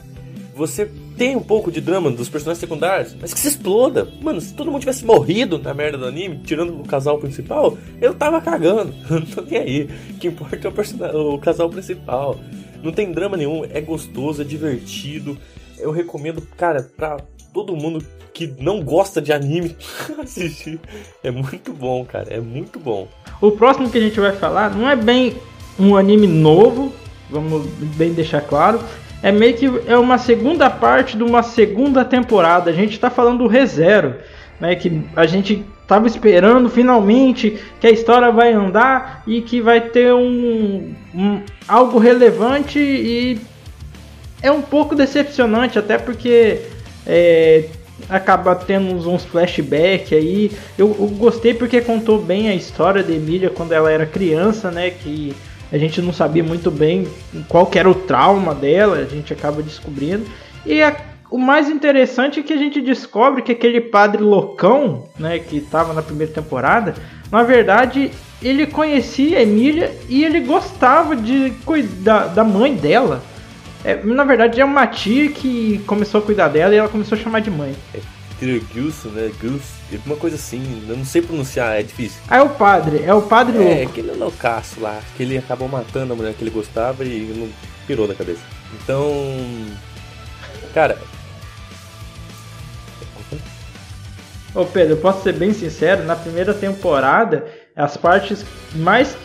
[0.54, 4.08] você tem um pouco de drama dos personagens secundários, mas que se exploda.
[4.20, 8.14] Mano, se todo mundo tivesse morrido na merda do anime, tirando o casal principal, eu
[8.14, 8.94] tava cagando.
[9.08, 9.88] Não tô nem aí.
[10.10, 12.38] O que importa é o, o casal principal.
[12.82, 15.36] Não tem drama nenhum, é gostoso, é divertido.
[15.78, 17.18] Eu recomendo, cara, pra
[17.56, 19.74] todo mundo que não gosta de anime
[20.22, 20.78] assistir.
[21.24, 23.08] É muito bom, cara, é muito bom.
[23.40, 25.34] O próximo que a gente vai falar não é bem
[25.78, 26.92] um anime novo,
[27.30, 27.64] vamos
[27.96, 28.78] bem deixar claro,
[29.22, 32.70] é meio que é uma segunda parte de uma segunda temporada.
[32.70, 34.16] A gente está falando do ReZero,
[34.60, 34.76] né?
[34.76, 40.12] Que a gente estava esperando finalmente que a história vai andar e que vai ter
[40.12, 43.40] um, um algo relevante e
[44.42, 46.75] é um pouco decepcionante até porque
[47.06, 47.64] é,
[48.08, 50.50] acaba tendo uns flashbacks aí.
[50.76, 54.90] Eu, eu, gostei porque contou bem a história de Emília quando ela era criança, né?
[54.90, 55.34] Que
[55.72, 57.08] a gente não sabia muito bem
[57.48, 60.24] qual era o trauma dela, a gente acaba descobrindo.
[60.64, 60.96] E a,
[61.30, 65.92] o mais interessante é que a gente descobre que aquele padre loucão, né, que estava
[65.92, 66.94] na primeira temporada,
[67.30, 68.10] na verdade
[68.42, 73.22] ele conhecia a Emília e ele gostava de cuidar da mãe dela.
[73.86, 77.20] É, na verdade é uma tia que começou a cuidar dela e ela começou a
[77.20, 77.72] chamar de mãe.
[77.94, 78.00] É
[78.74, 79.30] Gus, né?
[79.40, 79.62] Gus,
[80.04, 82.20] uma coisa assim, eu não sei pronunciar, é difícil.
[82.28, 83.74] Ah, é o padre, é o padre é, louco.
[83.74, 87.48] É, aquele loucaço lá, que ele acabou matando a mulher que ele gostava e não
[87.86, 88.40] pirou na cabeça.
[88.74, 89.08] Então,
[90.74, 90.98] cara...
[94.52, 97.46] Ô Pedro, eu posso ser bem sincero, na primeira temporada,
[97.76, 98.44] as partes
[98.74, 99.16] mais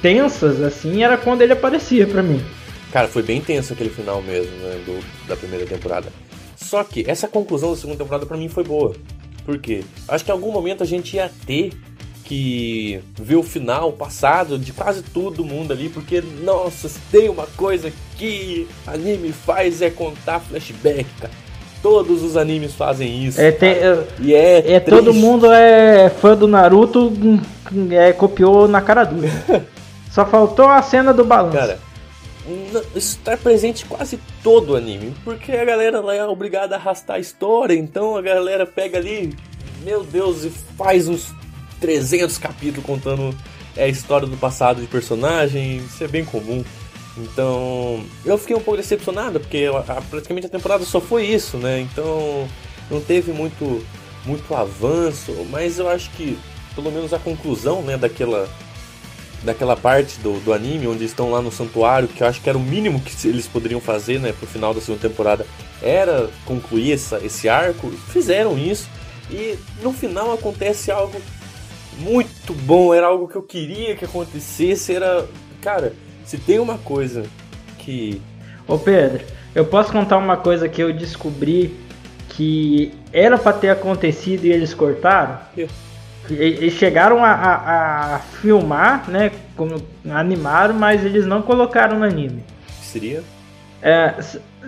[0.00, 2.42] tensas, assim, era quando ele aparecia pra mim.
[2.92, 6.08] Cara, foi bem tenso aquele final mesmo, né, do, da primeira temporada.
[6.56, 8.94] Só que essa conclusão da segunda temporada para mim foi boa.
[9.44, 9.84] Por quê?
[10.08, 11.72] Acho que em algum momento a gente ia ter
[12.26, 17.92] que ver o final, passado de quase todo mundo ali, porque, nossa, tem uma coisa
[18.18, 21.32] que anime faz é contar flashback, cara.
[21.80, 23.40] Todos os animes fazem isso.
[23.40, 27.38] É, tem, é, e é, é todo mundo é fã do Naruto, hum,
[27.92, 29.30] é, copiou na cara dura.
[30.10, 31.56] Só faltou a cena do balanço.
[31.56, 31.78] Cara,
[32.94, 37.20] está presente quase todo o anime, porque a galera lá é obrigada a arrastar a
[37.20, 39.36] história, então a galera pega ali,
[39.82, 41.34] meu Deus, e faz uns
[41.80, 43.36] 300 capítulos contando
[43.76, 46.64] é, a história do passado de personagem, isso é bem comum.
[47.18, 49.66] Então, eu fiquei um pouco decepcionado, porque
[50.10, 51.80] praticamente a temporada só foi isso, né?
[51.80, 52.46] Então,
[52.90, 53.82] não teve muito
[54.26, 56.36] muito avanço, mas eu acho que
[56.74, 58.48] pelo menos a conclusão, né, daquela
[59.46, 62.58] daquela parte do, do anime onde estão lá no santuário, que eu acho que era
[62.58, 65.46] o mínimo que eles poderiam fazer, né, pro final da segunda temporada,
[65.80, 67.90] era concluir essa, esse arco.
[68.08, 68.88] Fizeram isso
[69.30, 71.20] e no final acontece algo
[71.98, 75.26] muito bom, era algo que eu queria que acontecesse, era,
[75.62, 75.94] cara,
[76.26, 77.24] se tem uma coisa
[77.78, 78.20] que
[78.68, 81.76] Ô Pedro, eu posso contar uma coisa que eu descobri
[82.30, 85.38] que era para ter acontecido e eles cortaram?
[85.56, 85.68] Eu.
[86.30, 89.30] Eles chegaram a, a, a, filmar, né?
[89.56, 89.76] Como
[90.10, 92.44] animaram, mas eles não colocaram no anime.
[92.82, 93.22] Seria?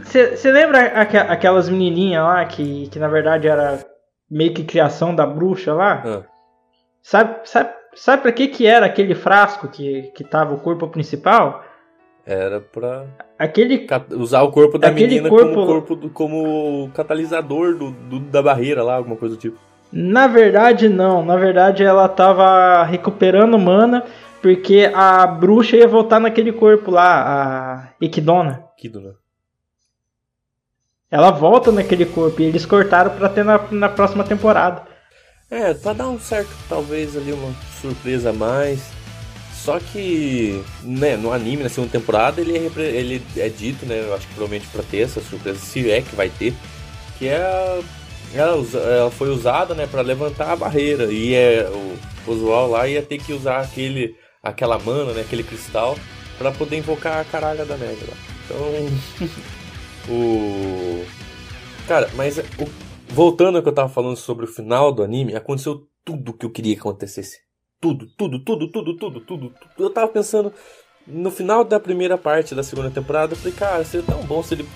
[0.04, 3.84] Você é, lembra aqu aquelas menininhas lá que, que na verdade era
[4.30, 6.02] meio que criação da bruxa lá?
[6.04, 6.22] Ah.
[7.02, 11.64] Sabe, sabe, sabe pra que que era aquele frasco que, que tava o corpo principal?
[12.26, 13.06] Era pra
[13.38, 15.54] aquele, usar o corpo da menina corpo...
[15.54, 19.58] como corpo do, como catalisador do, do, da barreira lá, alguma coisa do tipo.
[19.92, 21.24] Na verdade, não.
[21.24, 24.04] Na verdade, ela tava recuperando mana
[24.40, 28.64] porque a bruxa ia voltar naquele corpo lá, a Equidona.
[28.76, 29.14] Equidona.
[31.10, 34.82] Ela volta naquele corpo e eles cortaram pra ter na, na próxima temporada.
[35.50, 38.90] É, pra dar um certo, talvez ali uma surpresa a mais.
[39.54, 44.14] Só que, né, no anime, na segunda temporada, ele é, ele é dito, né, eu
[44.14, 46.54] acho que provavelmente pra ter essa surpresa, se é que vai ter,
[47.18, 47.80] que é
[48.34, 51.68] ela, ela foi usada, né, para levantar a barreira, e é,
[52.26, 55.96] o usual lá ia ter que usar aquele, aquela mana, né, aquele cristal,
[56.36, 58.16] para poder invocar a caralha da neve lá.
[58.44, 59.28] Então,
[60.14, 61.04] o...
[61.86, 62.68] Cara, mas o...
[63.08, 66.46] voltando ao que eu tava falando sobre o final do anime, aconteceu tudo o que
[66.46, 67.48] eu queria que acontecesse
[67.80, 69.54] tudo, tudo, tudo, tudo, tudo, tudo.
[69.78, 70.52] Eu tava pensando
[71.06, 74.54] no final da primeira parte da segunda temporada, eu falei, cara, seria tão bom se
[74.54, 74.68] ele,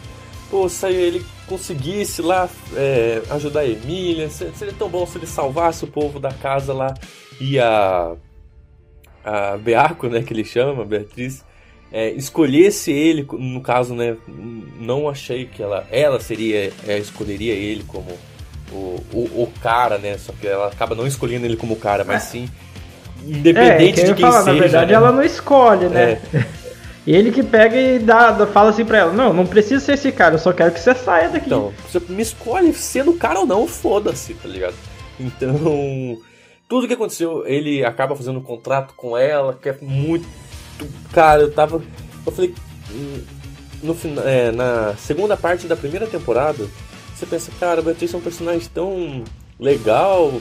[0.52, 5.82] pô, se ele conseguisse lá é, ajudar a Emília, seria tão bom se ele salvasse
[5.82, 6.92] o povo da casa lá
[7.40, 8.12] e a
[9.24, 11.44] a Beaco, né, que ele chama, Beatriz,
[11.92, 14.16] é, escolhesse ele, no caso, né,
[14.80, 18.10] não achei que ela, ela seria, é, escolheria ele como
[18.72, 22.24] o, o, o, cara, né, só que ela acaba não escolhendo ele como cara, mas
[22.24, 22.26] é.
[22.26, 22.48] sim
[23.24, 24.52] Independente é, de quem falar, seja.
[24.52, 24.96] Na verdade, né?
[24.96, 26.20] ela não escolhe, né?
[27.06, 30.36] Ele que pega e dá, fala assim pra ela: Não, não precisa ser esse cara,
[30.36, 31.46] eu só quero que você saia daqui.
[31.46, 34.74] Então, você me escolhe sendo cara ou não, foda-se, tá ligado?
[35.18, 36.18] Então,
[36.68, 40.26] tudo que aconteceu, ele acaba fazendo um contrato com ela, que é muito.
[41.12, 41.82] Cara, eu tava.
[42.24, 42.54] Eu falei.
[42.90, 43.22] Hum,
[43.82, 46.68] no, é, na segunda parte da primeira temporada,
[47.14, 49.24] você pensa, cara, a Beatriz é um personagem tão
[49.58, 50.40] legal,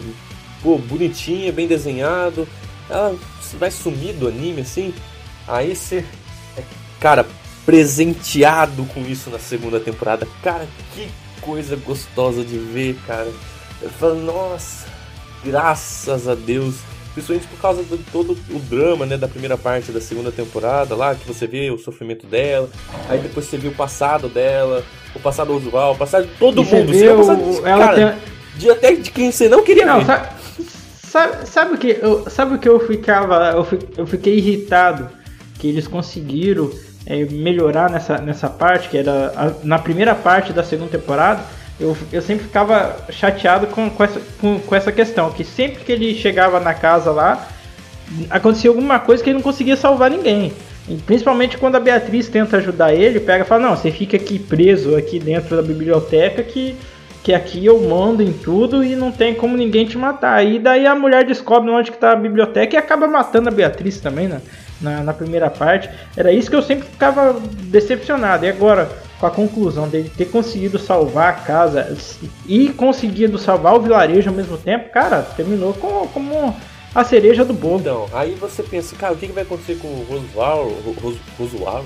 [0.61, 2.47] pô, bonitinha, bem desenhado
[2.91, 3.17] ela
[3.57, 4.93] vai sumir do anime assim.
[5.47, 6.05] Aí você
[7.01, 7.25] cara,
[7.65, 10.27] presenteado com isso na segunda temporada.
[10.41, 11.09] Cara, que
[11.41, 13.27] coisa gostosa de ver, cara.
[13.81, 14.87] Eu falo, nossa,
[15.43, 16.75] graças a Deus.
[17.13, 21.13] Principalmente por causa de todo o drama, né, da primeira parte da segunda temporada, lá
[21.13, 22.69] que você vê o sofrimento dela,
[23.09, 24.81] aí depois você vê o passado dela,
[25.13, 26.93] o passado usual, o passado de todo e mundo.
[26.93, 28.59] Você vê o, passado, ela cara, tem...
[28.59, 30.05] de até de quem você não queria não, ver.
[30.05, 30.29] Sabe,
[31.11, 33.51] Sabe, sabe, o que eu, sabe o que eu ficava.
[33.51, 35.09] Eu, eu fiquei irritado
[35.59, 36.71] que eles conseguiram
[37.05, 41.41] é, melhorar nessa, nessa parte, que era a, na primeira parte da segunda temporada.
[41.79, 45.91] Eu, eu sempre ficava chateado com, com, essa, com, com essa questão, que sempre que
[45.91, 47.47] ele chegava na casa lá,
[48.29, 50.53] acontecia alguma coisa que ele não conseguia salvar ninguém.
[50.87, 54.37] E principalmente quando a Beatriz tenta ajudar ele, pega e fala, não, você fica aqui
[54.37, 56.75] preso aqui dentro da biblioteca que
[57.23, 60.45] que aqui eu mando em tudo e não tem como ninguém te matar.
[60.45, 63.99] E daí a mulher descobre onde que tá a biblioteca e acaba matando a Beatriz
[63.99, 64.41] também, né?
[64.81, 65.89] Na, na primeira parte.
[66.17, 68.45] Era isso que eu sempre ficava decepcionado.
[68.45, 68.89] E agora,
[69.19, 71.95] com a conclusão dele ter conseguido salvar a casa
[72.47, 76.55] e conseguido salvar o vilarejo ao mesmo tempo, cara, terminou como, como
[76.93, 77.79] a cereja do bolo.
[77.79, 80.77] Então, aí você pensa, cara, o que, que vai acontecer com o Roswell?
[81.01, 81.85] Ros, Roswell?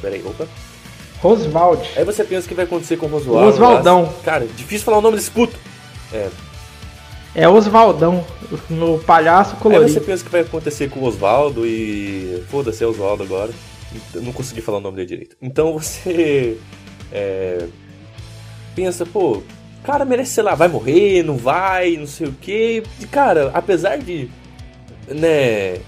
[0.00, 0.46] Peraí, opa.
[1.22, 1.82] Roswald.
[1.96, 3.48] Aí você pensa o que vai acontecer com o Roswald.
[3.48, 4.06] Oswaldão.
[4.06, 5.56] Mas, cara, difícil falar o nome desse puto.
[6.12, 6.28] É.
[7.34, 8.24] É Oswaldão,
[8.68, 9.86] no palhaço colorido.
[9.86, 12.42] Aí você pensa que vai acontecer com o Oswaldo e.
[12.48, 13.52] Foda-se, é Oswaldo agora.
[14.14, 15.36] Eu não consegui falar o nome dele direito.
[15.40, 16.58] Então você.
[17.12, 17.66] É,
[18.76, 19.42] pensa, pô,
[19.82, 22.84] cara merece, sei lá, vai morrer, não vai, não sei o quê.
[23.00, 24.30] E, cara, apesar de.
[25.08, 25.80] Né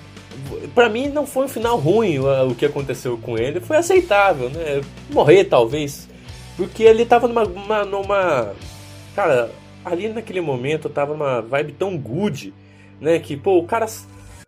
[0.74, 4.80] para mim não foi um final ruim o que aconteceu com ele, foi aceitável, né?
[5.10, 6.08] Morrer talvez,
[6.56, 8.52] porque ele tava numa, uma, numa
[9.14, 9.50] cara,
[9.84, 12.52] ali naquele momento tava numa vibe tão good,
[13.00, 13.86] né, que pô, o cara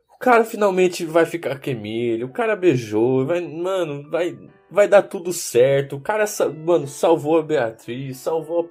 [0.09, 4.37] o cara finalmente vai ficar com Emílio, o cara beijou, vai, mano, vai
[4.75, 5.97] vai dar tudo certo.
[5.97, 6.25] O cara,
[6.65, 8.69] mano, salvou a Beatriz, salvou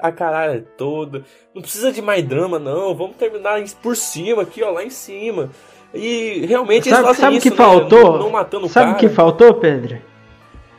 [0.00, 1.24] a caralho toda.
[1.54, 2.94] Não precisa de mais drama, não.
[2.94, 5.50] Vamos terminar por cima aqui, ó, lá em cima.
[5.94, 8.12] E realmente sabe, sabe isso, que faltou?
[8.12, 9.98] Não, não matando sabe o que faltou, Pedro?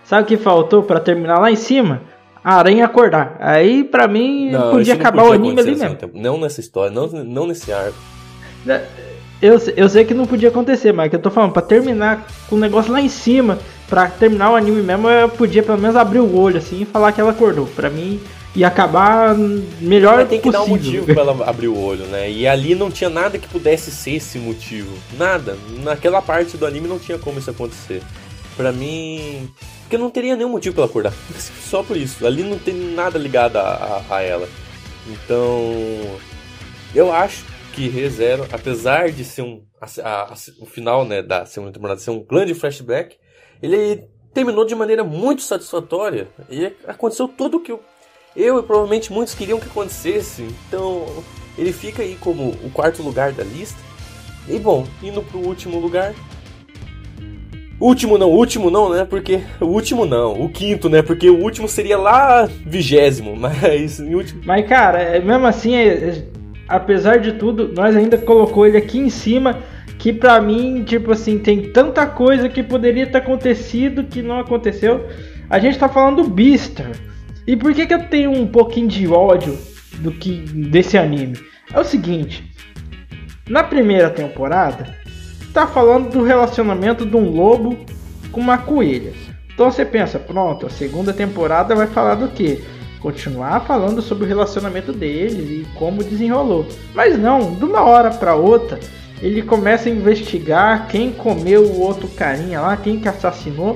[0.03, 2.01] Sabe o que faltou para terminar lá em cima?
[2.43, 3.35] A aranha acordar.
[3.39, 5.97] Aí, para mim, não, podia acabar podia o anime ali mesmo.
[6.13, 7.97] Não nessa história, não, não nesse arco.
[9.41, 12.55] Eu, eu sei que não podia acontecer, mas que eu tô falando, pra terminar com
[12.55, 16.19] o negócio lá em cima, pra terminar o anime mesmo, eu podia pelo menos abrir
[16.19, 17.65] o olho assim e falar que ela acordou.
[17.67, 18.19] Pra mim,
[18.53, 19.33] ia acabar
[19.79, 20.65] melhor Mas tem que possível.
[20.65, 22.29] dar um motivo pra ela abrir o olho, né?
[22.29, 24.93] E ali não tinha nada que pudesse ser esse motivo.
[25.17, 25.57] Nada.
[25.83, 28.01] Naquela parte do anime não tinha como isso acontecer.
[28.57, 29.49] Pra mim.
[29.89, 31.13] Porque não teria nenhum motivo pra ela acordar.
[31.67, 32.23] Só por isso.
[32.23, 34.47] Ali não tem nada ligado a, a, a ela.
[35.07, 35.73] Então.
[36.93, 39.63] Eu acho que ReZero, apesar de ser um.
[39.81, 43.17] A, o final né, da segunda temporada ser um grande flashback,
[43.63, 46.27] ele terminou de maneira muito satisfatória.
[46.51, 47.81] E aconteceu tudo o que eu,
[48.35, 50.43] eu e provavelmente muitos queriam que acontecesse.
[50.67, 51.23] Então
[51.57, 53.79] ele fica aí como o quarto lugar da lista.
[54.47, 56.13] E bom, indo pro último lugar.
[57.79, 59.05] Último não, último não, né?
[59.05, 59.39] Porque.
[59.61, 61.01] O último não, o quinto, né?
[61.01, 64.41] Porque o último seria lá vigésimo, mas último.
[64.45, 66.23] Mas cara, é, mesmo assim, é, é,
[66.67, 69.59] apesar de tudo, nós ainda colocou ele aqui em cima.
[69.97, 75.05] Que pra mim, tipo assim, tem tanta coisa que poderia ter acontecido que não aconteceu.
[75.49, 76.91] A gente tá falando do Beaster.
[77.45, 79.57] E por que, que eu tenho um pouquinho de ódio
[79.97, 80.37] do que
[80.69, 81.37] desse anime?
[81.73, 82.49] É o seguinte,
[83.49, 84.95] na primeira temporada,
[85.53, 87.77] tá falando do relacionamento de um lobo
[88.31, 89.13] com uma coelha.
[89.53, 92.63] Então você pensa, pronto, a segunda temporada vai falar do que?
[93.01, 96.65] Continuar falando sobre o relacionamento deles e como desenrolou.
[96.93, 98.79] Mas não, de uma hora para outra,
[99.21, 103.75] ele começa a investigar quem comeu o outro carinha lá, quem que assassinou,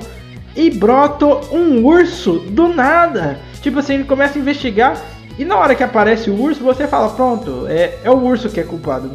[0.56, 3.38] e brota um urso do nada.
[3.60, 5.02] Tipo assim, ele começa a investigar
[5.38, 8.60] e na hora que aparece o urso, você fala, pronto, é, é o urso que
[8.60, 9.10] é culpado.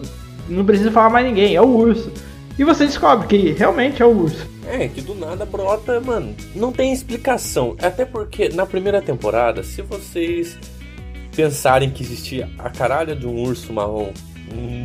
[0.49, 2.11] Não precisa falar mais ninguém, é o urso.
[2.59, 4.45] E você descobre que realmente é o urso.
[4.67, 6.35] É, que do nada brota, mano.
[6.53, 7.77] Não tem explicação.
[7.81, 10.57] Até porque na primeira temporada, se vocês
[11.33, 14.11] pensarem que existia a caralha de um urso marrom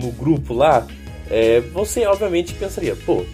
[0.01, 0.87] no grupo lá,
[1.29, 3.25] é, você obviamente pensaria, pô,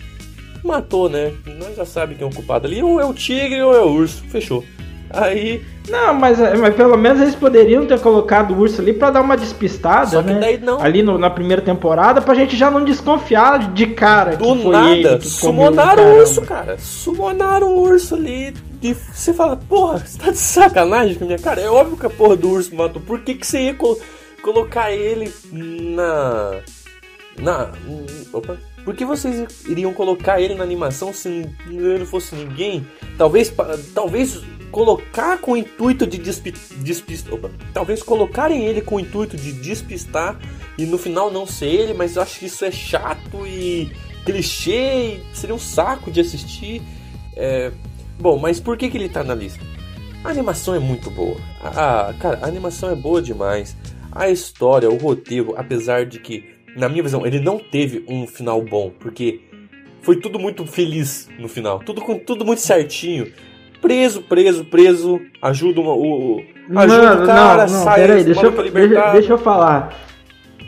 [0.64, 1.34] matou, né?
[1.58, 3.90] Nós já sabemos quem é o culpado ali, ou é o tigre ou é o
[3.90, 4.64] urso, fechou.
[5.12, 5.62] Aí.
[5.88, 9.36] Não, mas, mas pelo menos eles poderiam ter colocado o urso ali pra dar uma
[9.36, 10.38] despistada, Só que né?
[10.40, 10.80] daí não.
[10.80, 14.72] Ali no- na primeira temporada, pra gente já não desconfiar de cara Do que foi
[14.72, 16.76] nada, ele que sumonaram o urso, cara.
[16.78, 18.54] Sumonaram o urso ali.
[18.82, 21.60] E você fala, porra, você tá de sacanagem com a minha cara?
[21.60, 23.02] É óbvio que a porra do urso matou.
[23.02, 23.98] Por que, que você ia col-
[24.42, 26.52] colocar ele na.
[27.38, 27.68] Na.
[28.32, 28.56] Opa.
[28.84, 32.86] Por que vocês iriam colocar ele na animação se ele não fosse ninguém?
[33.18, 33.52] Talvez.
[33.94, 34.40] Talvez
[34.70, 37.38] colocar com o intuito de despi- despistar.
[37.72, 40.38] Talvez colocarem ele com o intuito de despistar
[40.78, 43.90] e no final não ser ele, mas eu acho que isso é chato e
[44.24, 46.82] clichê e seria um saco de assistir.
[47.36, 47.72] É,
[48.18, 49.64] Bom, mas por que, que ele tá na lista?
[50.22, 51.36] A animação é muito boa.
[52.20, 53.74] Cara, a animação é boa demais.
[54.12, 56.44] A história, o roteiro, apesar de que,
[56.76, 59.40] na minha visão, ele não teve um final bom, porque
[60.02, 61.78] foi tudo muito feliz no final.
[61.78, 63.32] Tudo, com, tudo muito certinho.
[63.80, 65.20] Preso, preso, preso.
[65.40, 66.42] Ajuda o.
[66.76, 69.94] Ajuda Mano, o cara, não, não, sai, peraí, deixa, eu- deixa, deixa eu falar.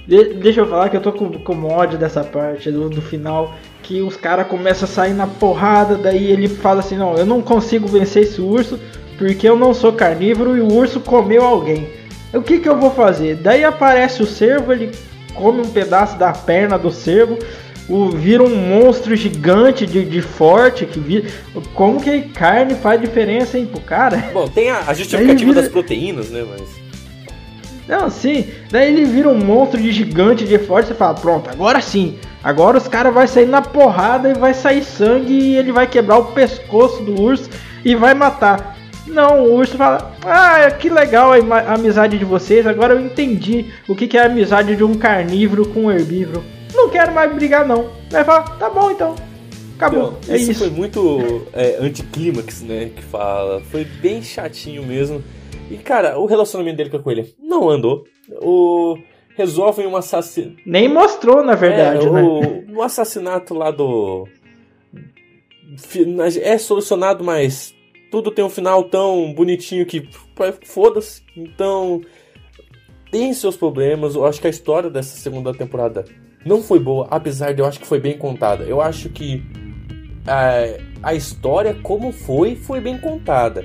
[0.07, 3.55] De- deixa eu falar que eu tô com, com ódio dessa parte do, do final.
[3.83, 7.41] Que os caras começam a sair na porrada, daí ele fala assim, não, eu não
[7.43, 8.79] consigo vencer esse urso
[9.19, 11.89] porque eu não sou carnívoro e o urso comeu alguém.
[12.33, 13.37] O que que eu vou fazer?
[13.37, 14.91] Daí aparece o cervo, ele
[15.35, 17.39] come um pedaço da perna do cervo,
[17.95, 21.29] o, vira um monstro gigante de, de forte, que vira...
[21.75, 24.31] Como que carne faz diferença, hein, pro cara?
[24.33, 26.45] Bom, tem a, a justificativa vira- das proteínas, né?
[26.49, 26.83] Mas.
[27.87, 28.47] Não, sim.
[28.71, 30.89] Daí ele vira um monstro de gigante de forte.
[30.89, 32.17] Você fala, pronto, agora sim.
[32.43, 36.19] Agora os caras vão sair na porrada e vai sair sangue e ele vai quebrar
[36.19, 37.51] o pescoço do urso
[37.85, 38.77] e vai matar.
[39.07, 42.67] Não, o urso fala, ah, que legal a amizade de vocês.
[42.67, 46.43] Agora eu entendi o que que é a amizade de um carnívoro com um herbívoro.
[46.75, 47.91] Não quero mais brigar não.
[48.11, 49.15] Vai falar, tá bom então.
[49.77, 50.17] Acabou.
[50.21, 50.61] Então, é isso, isso.
[50.61, 52.91] foi muito é, anticlímax, né?
[52.95, 53.61] Que fala.
[53.63, 55.23] Foi bem chatinho mesmo.
[55.71, 58.05] E, cara, o relacionamento dele com a coelha não andou.
[58.41, 58.97] O.
[59.35, 60.57] Resolvem um assassinato.
[60.67, 62.23] Nem mostrou, na verdade, é, né?
[62.77, 64.29] o, assassinato lá do.
[66.43, 67.75] É solucionado, mas
[68.11, 70.09] tudo tem um final tão bonitinho que.
[70.65, 71.23] Foda-se.
[71.37, 72.03] Então.
[73.11, 74.15] Tem seus problemas.
[74.15, 76.05] Eu acho que a história dessa segunda temporada
[76.45, 78.65] não foi boa, apesar de eu acho que foi bem contada.
[78.65, 79.43] Eu acho que
[80.27, 83.65] a, a história, como foi, foi bem contada.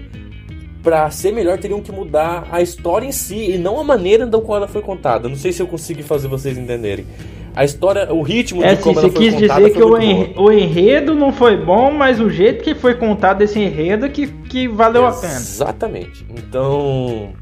[0.84, 4.40] Pra ser melhor, teriam que mudar a história em si e não a maneira da
[4.40, 5.28] qual ela foi contada.
[5.28, 7.06] Não sei se eu consegui fazer vocês entenderem.
[7.54, 9.84] A história, o ritmo É de como você ela foi quis contada dizer foi que
[9.84, 10.48] o, enre- boa.
[10.48, 14.68] o enredo não foi bom, mas o jeito que foi contado esse enredo que, que
[14.68, 15.34] valeu a pena.
[15.34, 16.24] Exatamente.
[16.30, 17.34] Então,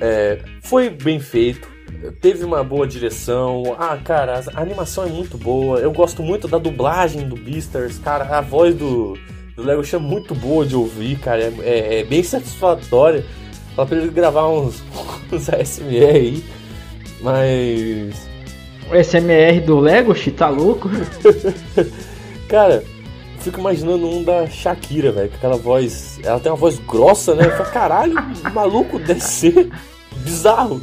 [0.00, 1.68] é, foi bem feito.
[2.20, 3.76] Teve uma boa direção.
[3.78, 5.78] Ah, cara, a animação é muito boa.
[5.78, 8.24] Eu gosto muito da dublagem do Beastars, cara.
[8.36, 9.18] A voz do,
[9.54, 11.42] do Lego é muito boa de ouvir, cara.
[11.42, 13.24] É, é, é bem satisfatória.
[13.76, 14.82] Fala pra ele gravar uns,
[15.30, 16.44] uns ASMR aí.
[17.20, 18.30] Mas.
[18.90, 20.90] O SMR do Lego, tá louco?
[22.48, 22.82] cara,
[23.38, 25.28] fico imaginando um da Shakira, velho.
[25.30, 26.18] Com aquela voz.
[26.24, 27.44] Ela tem uma voz grossa, né?
[27.50, 28.14] Falo, caralho,
[28.52, 29.70] maluco deve ser
[30.24, 30.80] bizarro.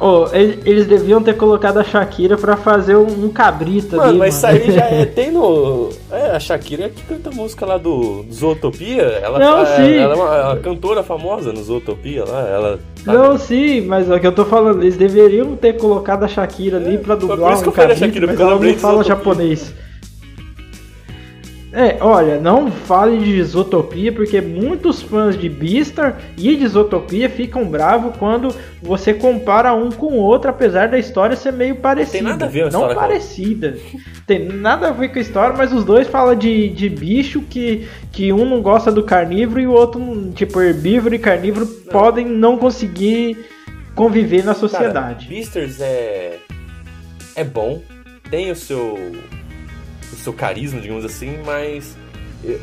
[0.00, 4.56] Oh, eles deviam ter colocado a Shakira pra fazer um, cabrito mano, ali, mas mano.
[4.56, 5.04] isso aí já é.
[5.06, 5.90] Tem no.
[6.10, 9.02] É, a Shakira é que canta a música lá do Zootopia.
[9.02, 9.96] Ela, Não, é, sim.
[9.96, 12.40] ela é uma, uma, cantora famosa no Zootopia lá.
[12.48, 16.28] Ela, Não, sim, mas é o que eu tô falando, eles deveriam ter colocado a
[16.28, 19.72] Shakira ali pra dublar um cabrito, Shakira, mas ela não fala japonês.
[21.78, 27.66] É, olha, não fale de Isotopia, porque muitos fãs de Beastar e de Isotopia ficam
[27.66, 28.52] bravos quando
[28.82, 32.18] você compara um com o outro, apesar da história ser meio parecida.
[32.18, 33.78] Tem nada a ver a Não parecida.
[34.26, 37.86] Tem nada a ver com a história, mas os dois falam de, de bicho que,
[38.10, 41.92] que um não gosta do carnívoro e o outro, tipo, herbívoro e carnívoro não.
[41.92, 43.38] podem não conseguir
[43.94, 45.26] conviver na sociedade.
[45.26, 46.38] Cara, Beastars é.
[47.36, 47.80] é bom,
[48.28, 48.98] tem o seu
[50.12, 51.96] o seu carisma, digamos assim, mas
[52.44, 52.58] eh,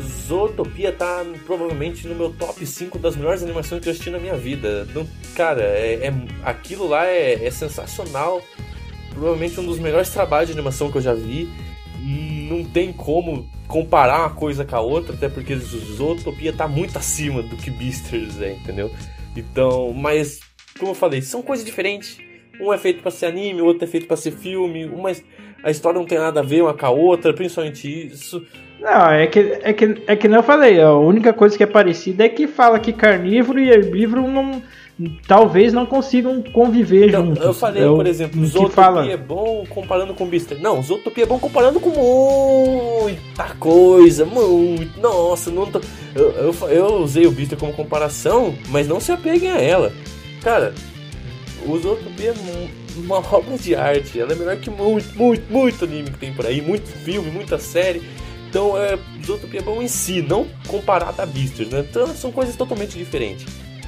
[0.00, 4.36] Zootopia tá provavelmente no meu top 5 das melhores animações que eu assisti na minha
[4.36, 4.86] vida.
[5.34, 6.14] Cara, é, é
[6.44, 8.42] aquilo lá é, é, sensacional.
[9.10, 11.50] Provavelmente um dos melhores trabalhos de animação que eu já vi.
[12.48, 17.42] Não tem como comparar uma coisa com a outra, até porque Zootopia tá muito acima
[17.42, 18.90] do que Beasters é, entendeu?
[19.36, 20.40] Então, mas,
[20.78, 22.18] como eu falei, são coisas diferentes.
[22.60, 24.84] Um é feito para ser anime, o outro é feito para ser filme.
[24.86, 25.10] Uma
[25.64, 28.44] a história não tem nada a ver uma com a outra, principalmente isso.
[28.80, 31.66] Não, é que, é que, é que não eu falei, a única coisa que é
[31.66, 34.60] parecida é que fala que carnívoro e herbívoro não,
[35.28, 37.44] talvez não consigam conviver então, juntos.
[37.44, 39.08] Eu falei, é por exemplo, Zootopia fala...
[39.08, 40.60] é bom comparando com Beaster.
[40.60, 45.00] Não, Zootopia é bom comparando com muita coisa, muito.
[45.00, 45.80] Nossa, não tô...
[46.16, 49.92] eu, eu, eu usei o Beaster como comparação, mas não se apeguem a ela.
[50.42, 50.74] Cara,
[51.78, 54.20] Zootopia é uma obra de arte.
[54.20, 57.58] Ela é melhor que muito, muito, muito anime que tem por aí, muito filme, muita
[57.58, 58.02] série.
[58.48, 61.84] Então, é, Zootopia é bom em si, não comparado a Beasters, né?
[61.88, 63.46] Então, são coisas totalmente diferentes.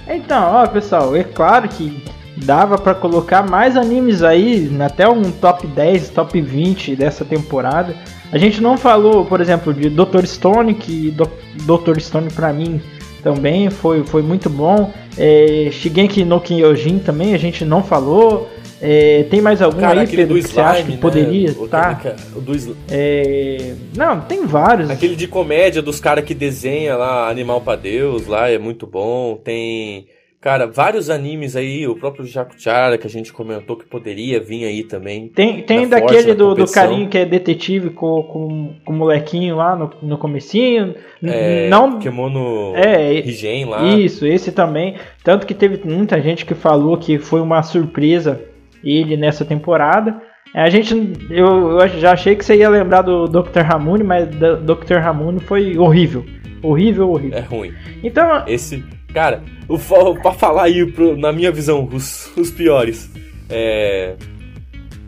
[0.09, 2.03] Então, ó, pessoal, é claro que
[2.37, 7.95] dava para colocar mais animes aí, até um top 10, top 20 dessa temporada.
[8.33, 10.25] A gente não falou, por exemplo, de Dr.
[10.25, 12.01] Stone, que Dr.
[12.01, 12.81] Stone para mim
[13.25, 14.93] também foi, foi muito bom.
[15.17, 18.51] É, Shigeki no Kyojin também a gente não falou.
[18.83, 20.99] É, tem mais algum Cara, aí, Pedro, que slime, você acha que né?
[21.01, 22.03] poderia estar?
[22.03, 22.17] Tá?
[22.37, 22.77] Do...
[22.91, 23.75] É...
[23.97, 24.91] Não, tem vários.
[24.91, 29.37] Aquele de comédia dos caras que desenha lá Animal para Deus, lá é muito bom.
[29.43, 30.07] Tem,
[30.45, 34.85] cara, vários animes aí, o próprio Jacuchara que a gente comentou que poderia vir aí
[34.85, 35.29] também.
[35.29, 39.57] Tem, tem daquele força, do, do carinho que é detetive com, com, com o molequinho
[39.57, 40.95] lá no, no comecinho.
[41.25, 43.85] É, não Kemono é, Higen lá.
[43.85, 44.97] Isso, esse também.
[45.23, 48.39] Tanto que teve muita gente que falou que foi uma surpresa
[48.85, 50.21] ele nessa temporada.
[50.55, 50.95] É, a gente,
[51.31, 53.61] eu, eu já achei que você ia lembrar do Dr.
[53.61, 54.99] Ramune, mas Dr.
[55.01, 56.23] Ramune foi horrível.
[56.63, 57.39] Horrível, horrível.
[57.39, 57.73] É ruim.
[58.03, 58.45] Então.
[58.47, 58.85] Esse.
[59.15, 59.79] Cara, o,
[60.21, 63.09] pra falar aí, pro, na minha visão, os, os piores.
[63.49, 64.17] É.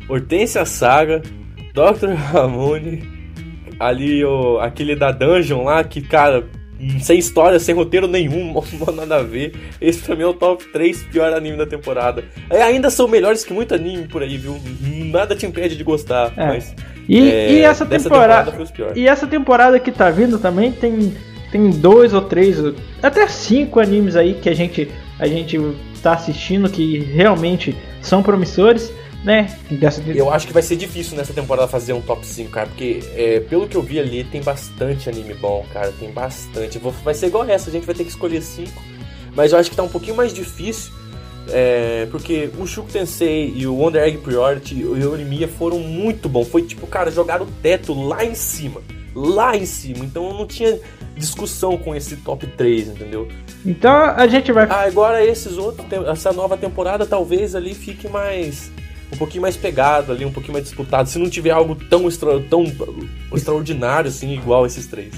[0.08, 1.20] Hortência Saga,
[1.74, 2.14] Dr.
[2.14, 3.02] Ramune,
[3.80, 6.44] ali o, aquele da Dungeon lá, que, cara,
[7.00, 8.54] sem história, sem roteiro nenhum,
[8.94, 9.54] nada a ver.
[9.80, 12.24] Esse pra mim é o top 3 pior anime da temporada.
[12.48, 14.56] É, ainda são melhores que muito anime por aí, viu?
[15.10, 16.46] Nada te impede de gostar, é.
[16.46, 16.74] mas.
[17.08, 18.50] E, é, e essa temporada.
[18.52, 21.14] temporada e essa temporada que tá vindo também tem,
[21.50, 22.58] tem dois ou três,
[23.02, 25.58] até cinco animes aí que a gente, a gente
[26.02, 28.92] tá assistindo que realmente são promissores
[29.26, 29.52] né?
[29.68, 30.00] Dessa...
[30.02, 33.40] Eu acho que vai ser difícil nessa temporada fazer um top 5, cara, porque é,
[33.40, 36.78] pelo que eu vi ali, tem bastante anime bom, cara, tem bastante.
[36.78, 38.70] Vai ser igual essa, a gente vai ter que escolher 5,
[39.34, 40.92] mas eu acho que tá um pouquinho mais difícil,
[41.48, 46.28] é, porque o Shuko Tensei e o Wonder Egg Priority e o Yorimia foram muito
[46.28, 46.46] bons.
[46.46, 48.80] Foi tipo, cara, jogar o teto lá em cima.
[49.12, 50.04] Lá em cima.
[50.04, 50.78] Então eu não tinha
[51.16, 53.28] discussão com esse top 3, entendeu?
[53.64, 54.66] Então a gente vai.
[54.68, 58.70] Ah, agora esses outros, essa nova temporada talvez ali fique mais
[59.12, 62.40] um pouquinho mais pegado ali, um pouquinho mais disputado, se não tiver algo tão, extra,
[62.40, 62.64] tão
[63.32, 65.14] extraordinário assim, igual esses três.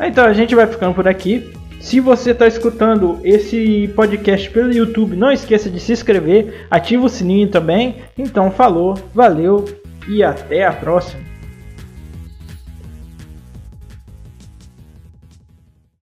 [0.00, 1.52] Então a gente vai ficando por aqui.
[1.80, 7.08] Se você está escutando esse podcast pelo YouTube, não esqueça de se inscrever, ativa o
[7.08, 7.96] sininho também.
[8.18, 9.64] Então falou, valeu
[10.08, 11.25] e até a próxima.